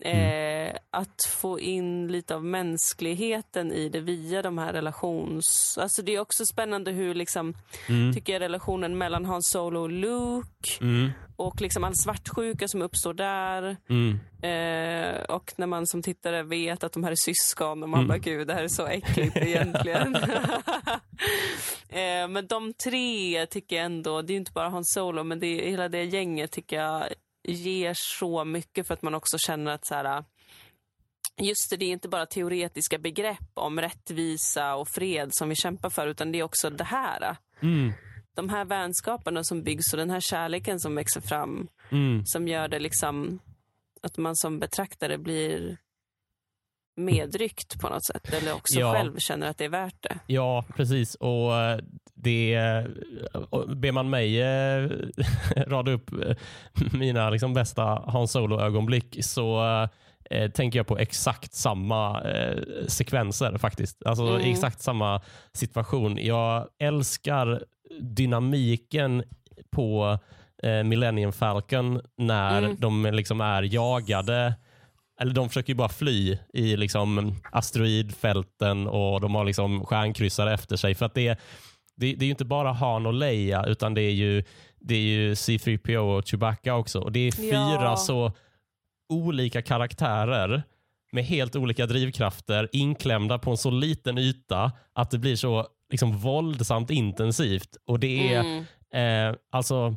[0.06, 0.68] Mm.
[0.68, 5.78] Eh, att få in lite av mänskligheten i det via de här relations...
[5.82, 7.54] Alltså det är också spännande hur liksom,
[7.90, 8.14] Mm.
[8.14, 11.10] tycker jag relationen mellan Hans Solo och Luke Mm.
[11.36, 13.78] och liksom all svartsjuka som uppstår där.
[13.90, 14.20] Mm.
[14.42, 18.08] Eh, och när man som tittare vet att de här är syskon och man Mm.
[18.08, 20.16] bara gud det här är så äckligt egentligen.
[21.90, 25.40] eh, men de tre tycker jag ändå, det är ju inte bara Hans Solo men
[25.40, 27.04] det är, hela det gänget tycker jag
[27.52, 30.24] ger så mycket för att man också känner att så här,
[31.42, 35.90] Just det, det är inte bara teoretiska begrepp om rättvisa och fred som vi kämpar
[35.90, 37.38] för utan det är också det här.
[37.62, 37.94] Mm.
[38.36, 42.26] De här vänskaperna som byggs och den här kärleken som växer fram Mm.
[42.26, 43.40] som gör det liksom
[44.02, 45.78] att man som betraktare blir
[46.98, 48.94] medryckt på något sätt eller också Ja.
[48.94, 50.20] själv känner att det är värt det.
[50.28, 51.16] Ja, precis.
[51.16, 51.80] Och eh,
[52.14, 52.58] det
[53.50, 54.90] och ber man mig eh,
[55.68, 56.36] rada upp eh,
[56.92, 59.64] mina liksom bästa Han Solo-ögonblick så
[60.30, 64.06] eh, tänker jag på exakt samma eh, sekvenser faktiskt.
[64.06, 64.52] Alltså Mm.
[64.52, 65.22] exakt samma
[65.54, 66.18] situation.
[66.22, 67.64] Jag älskar
[68.02, 69.24] dynamiken
[69.72, 70.20] på
[70.64, 72.76] eh, Millennium Falcon när Mm.
[72.80, 74.54] de liksom är jagade
[75.22, 80.76] eller de försöker ju bara fly i liksom asteroidfälten och de har liksom stjärnkryssare efter
[80.76, 80.96] sig.
[80.96, 81.38] För att det, är-
[81.96, 84.44] det, det är ju inte bara Han och Leia utan det är ju,
[84.80, 87.00] det är ju C3PO och Chewbacca också.
[87.00, 87.96] Och Det är fyra Ja.
[87.98, 88.32] så
[89.14, 90.64] olika karaktärer
[91.12, 96.18] med helt olika drivkrafter inklämda på en så liten yta att det blir så liksom
[96.18, 97.78] våldsamt intensivt.
[97.88, 98.66] Och det är Mm.
[98.94, 99.96] Eh, alltså,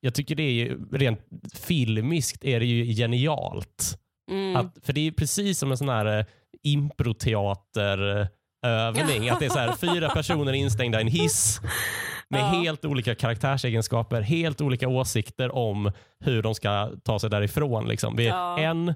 [0.00, 1.20] jag tycker det är ju, rent
[1.54, 3.98] filmiskt är det ju genialt.
[4.28, 4.56] Mm.
[4.56, 6.24] Att, för det är precis som en sån här eh,
[6.62, 9.28] improteaterövning.
[9.30, 11.60] att det är så här, fyra personer instängda i en hiss
[12.30, 12.44] med Ja.
[12.46, 17.88] helt olika karaktärsegenskaper, helt olika åsikter om hur de ska ta sig därifrån.
[17.88, 18.16] Liksom.
[18.16, 18.58] Vi är Ja.
[18.58, 18.94] en,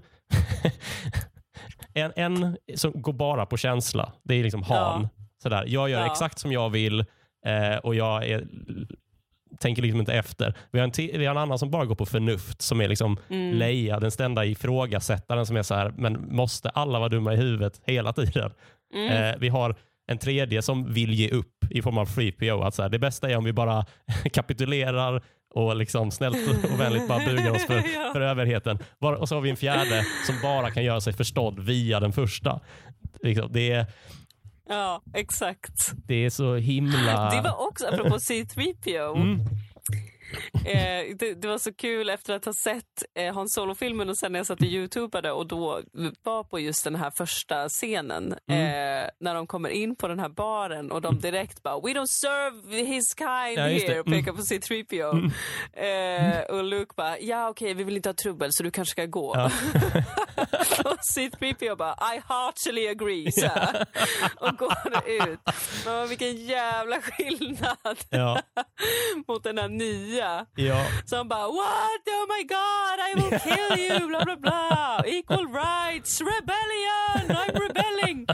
[1.94, 4.12] en, en som går bara på känsla.
[4.22, 5.08] Det är liksom Han.
[5.42, 5.64] Sådär.
[5.66, 6.06] Jag gör Ja.
[6.12, 7.00] exakt som jag vill
[7.46, 8.46] eh, och jag är,
[9.60, 10.54] tänker liksom inte efter.
[10.72, 13.16] Vi har, en vi har en annan som bara går på förnuft som är liksom
[13.28, 13.54] Mm.
[13.58, 17.80] Leia, den stända ifrågasättaren som är så här, men måste alla vara dumma i huvudet
[17.86, 18.50] hela tiden?
[18.94, 19.08] Mm.
[19.12, 19.76] Eh, vi har
[20.06, 22.66] en tredje som vill ge upp i form av 3PO.
[22.66, 23.86] Att så här, det bästa är om vi bara
[24.32, 25.22] kapitulerar
[25.54, 28.10] och liksom snällt och vänligt bara bugar oss för, Ja.
[28.12, 28.78] för överheten.
[28.98, 32.60] Och så har vi en fjärde som bara kan göra sig förstådd via den första.
[33.22, 33.86] Liksom, det, är,
[34.68, 35.92] Ja, exakt.
[36.06, 37.30] det är så himla...
[37.30, 39.38] Det var också, apropå C3PO, Mm.
[40.64, 44.32] eh, det, det var så kul efter att ha sett eh, Hans Solo-filmen och sen
[44.32, 45.80] när jag satt och youtubade och då
[46.22, 49.02] var på just den här första scenen Mm.
[49.02, 52.06] eh, när de kommer in på den här baren och de direkt bara “We don't
[52.06, 54.18] serve his kind Ja, here” och Mm.
[54.24, 55.30] pekar på C3PO.
[55.72, 59.06] Eh, och Luke bara “Ja okej, vi vill inte ha trubbel så du kanske ska
[59.06, 59.32] gå”.
[59.36, 59.44] Ja.
[60.84, 63.86] och C3PO bara “I heartily agree” sir.
[64.36, 64.74] och går
[65.06, 65.40] ut.
[65.86, 67.98] Men vilken jävla skillnad
[69.26, 70.21] mot den här nya.
[70.54, 72.02] Ja, Så han bara what?
[72.06, 75.02] Oh my god, I will kill you, bla bla bla.
[75.06, 78.26] Equal rights, rebellion, I'm rebelling.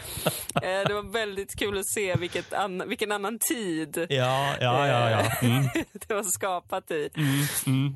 [0.63, 5.11] Eh, det var väldigt kul att se vilket an- vilken annan tid ja, ja, ja,
[5.11, 5.49] ja.
[5.49, 5.63] Mm,
[6.09, 7.11] det var skapat i.
[7.17, 7.95] mm, mm.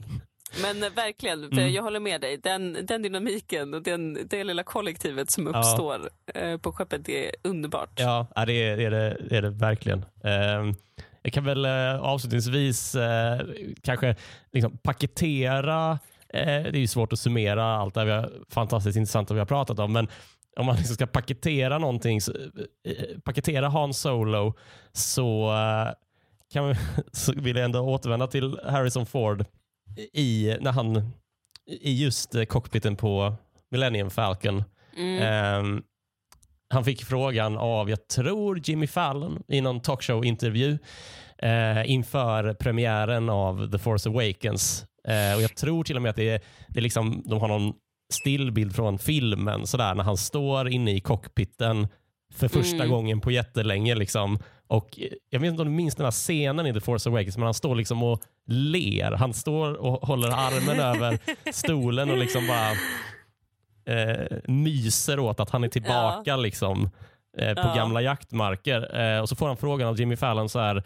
[0.63, 2.37] Men eh, verkligen, för jag håller med dig.
[2.37, 5.59] Den, den dynamiken och den, det lilla kollektivet som Ja.
[5.59, 7.91] uppstår eh, på skeppet det är underbart.
[7.97, 10.05] Ja, ja, det är det, är det, det, är det verkligen.
[11.23, 13.41] Jag kan väl eh, avslutningsvis eh,
[13.83, 14.17] kanske
[14.53, 15.99] liksom paketera,
[16.29, 19.41] eh, det är ju svårt att summera allt det här vi har, fantastiskt intressanta vi
[19.41, 20.09] har pratat om, men
[20.57, 22.33] om man liksom ska paketera någonting, så,
[23.25, 24.55] paketera Hans Solo,
[24.93, 25.53] så
[26.53, 26.75] kan vi,
[27.13, 29.45] så vill jag ändå återvända till Harrison Ford
[30.13, 31.13] i, när han,
[31.67, 33.35] i just cockpiten på
[33.71, 34.65] Millennium Falcon.
[34.97, 35.23] Mm.
[35.23, 35.83] Ehm,
[36.73, 40.79] han fick frågan av, jag tror Jimmy Fallon i någon talkshow-intervju
[41.39, 44.85] eh, inför premiären av The Force Awakens.
[45.09, 47.49] Eh, och Jag tror till och med att det är, det är liksom, de har
[47.49, 47.73] någon
[48.13, 51.89] stillbild från filmen sådär, när han står inne i cockpiten
[52.35, 52.91] för första Mm.
[52.91, 53.95] gången på jättelänge.
[53.95, 54.39] Liksom.
[54.67, 57.37] Och eh, jag vet inte om du minns den här scenen i The Force Awakens,
[57.37, 59.13] men han står liksom och ler.
[59.13, 61.19] Han står och håller armen över
[61.53, 62.71] stolen och liksom bara
[63.87, 66.91] eh, myser åt att han är tillbaka liksom,
[67.39, 67.75] eh, på Ja.
[67.75, 69.01] gamla jaktmarker.
[69.01, 70.83] Eh, och så får han frågan av Jimmy Fallon så här,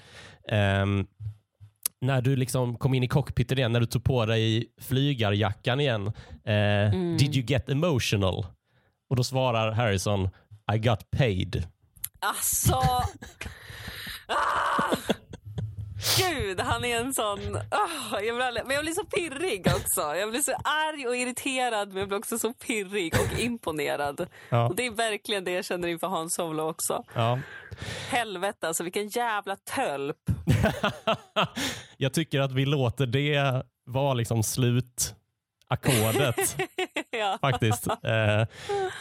[0.49, 1.07] ehm,
[2.01, 6.07] när du liksom kom in i cockpiten igen, när du tog på dig flygarjackan igen,
[6.45, 7.17] eh, Mm.
[7.17, 8.47] did you get emotional?
[9.11, 10.29] Och då svarar Harrison,
[10.75, 11.67] I got paid.
[12.21, 12.81] Alltså!
[14.29, 14.97] Ah!
[16.19, 17.57] Gud, han är en sån...
[17.57, 20.01] Ah, jag aldrig- men jag blir så pirrig också.
[20.17, 24.27] Jag blir så arg och irriterad men jag blir också så pirrig och imponerad.
[24.49, 24.69] Ja.
[24.69, 27.05] Och Det är verkligen det jag känner inför Hans Solo också.
[27.15, 27.39] Ja.
[28.11, 30.17] Helvete alltså, vilken jävla tölp.
[31.97, 34.43] Jag tycker att vi låter det vara liksom
[35.71, 36.57] slutackordet.
[37.11, 37.39] ja.
[37.41, 37.87] faktiskt.
[38.03, 38.41] Eh,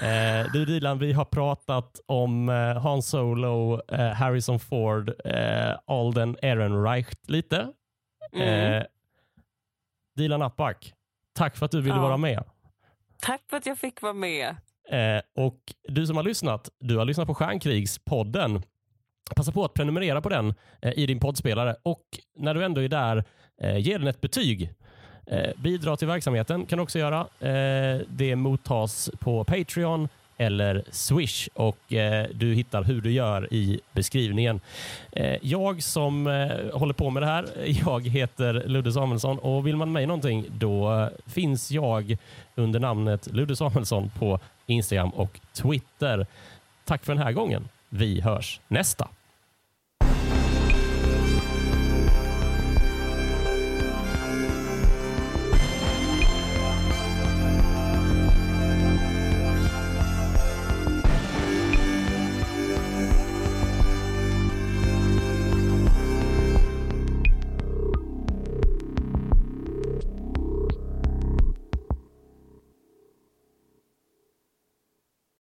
[0.10, 6.38] eh, du Dilan, vi har pratat om eh, Han Solo, eh, Harrison Ford, eh, Alden
[6.42, 7.68] Ehrenreich lite.
[8.36, 8.74] Mm.
[8.74, 8.84] Eh,
[10.16, 10.94] Dilan Apak,
[11.34, 12.02] tack för att du ville Ja.
[12.02, 12.44] vara med.
[13.22, 14.56] Tack för att jag fick vara med.
[14.90, 18.62] Eh, och Du som har lyssnat, du har lyssnat på Stjärnkrigspodden.
[19.36, 20.54] Passa på att prenumerera på den
[20.96, 22.02] i din poddspelare och
[22.36, 23.24] när du ändå är där,
[23.78, 24.74] ge den ett betyg.
[25.28, 27.20] Eh, bidra till verksamheten kan du också göra.
[27.40, 30.08] Eh, det mottas på Patreon
[30.38, 34.60] eller Swish och eh, du hittar hur du gör i beskrivningen.
[35.12, 37.48] Eh, jag som eh, håller på med det här,
[37.86, 42.18] jag heter Ludde Samuelsson och vill man mig någonting då eh, finns jag
[42.56, 46.26] under namnet Ludde Samuelsson på Instagram och Twitter.
[46.86, 47.68] Tack för den här gången.
[47.90, 49.08] Vi hörs nästa.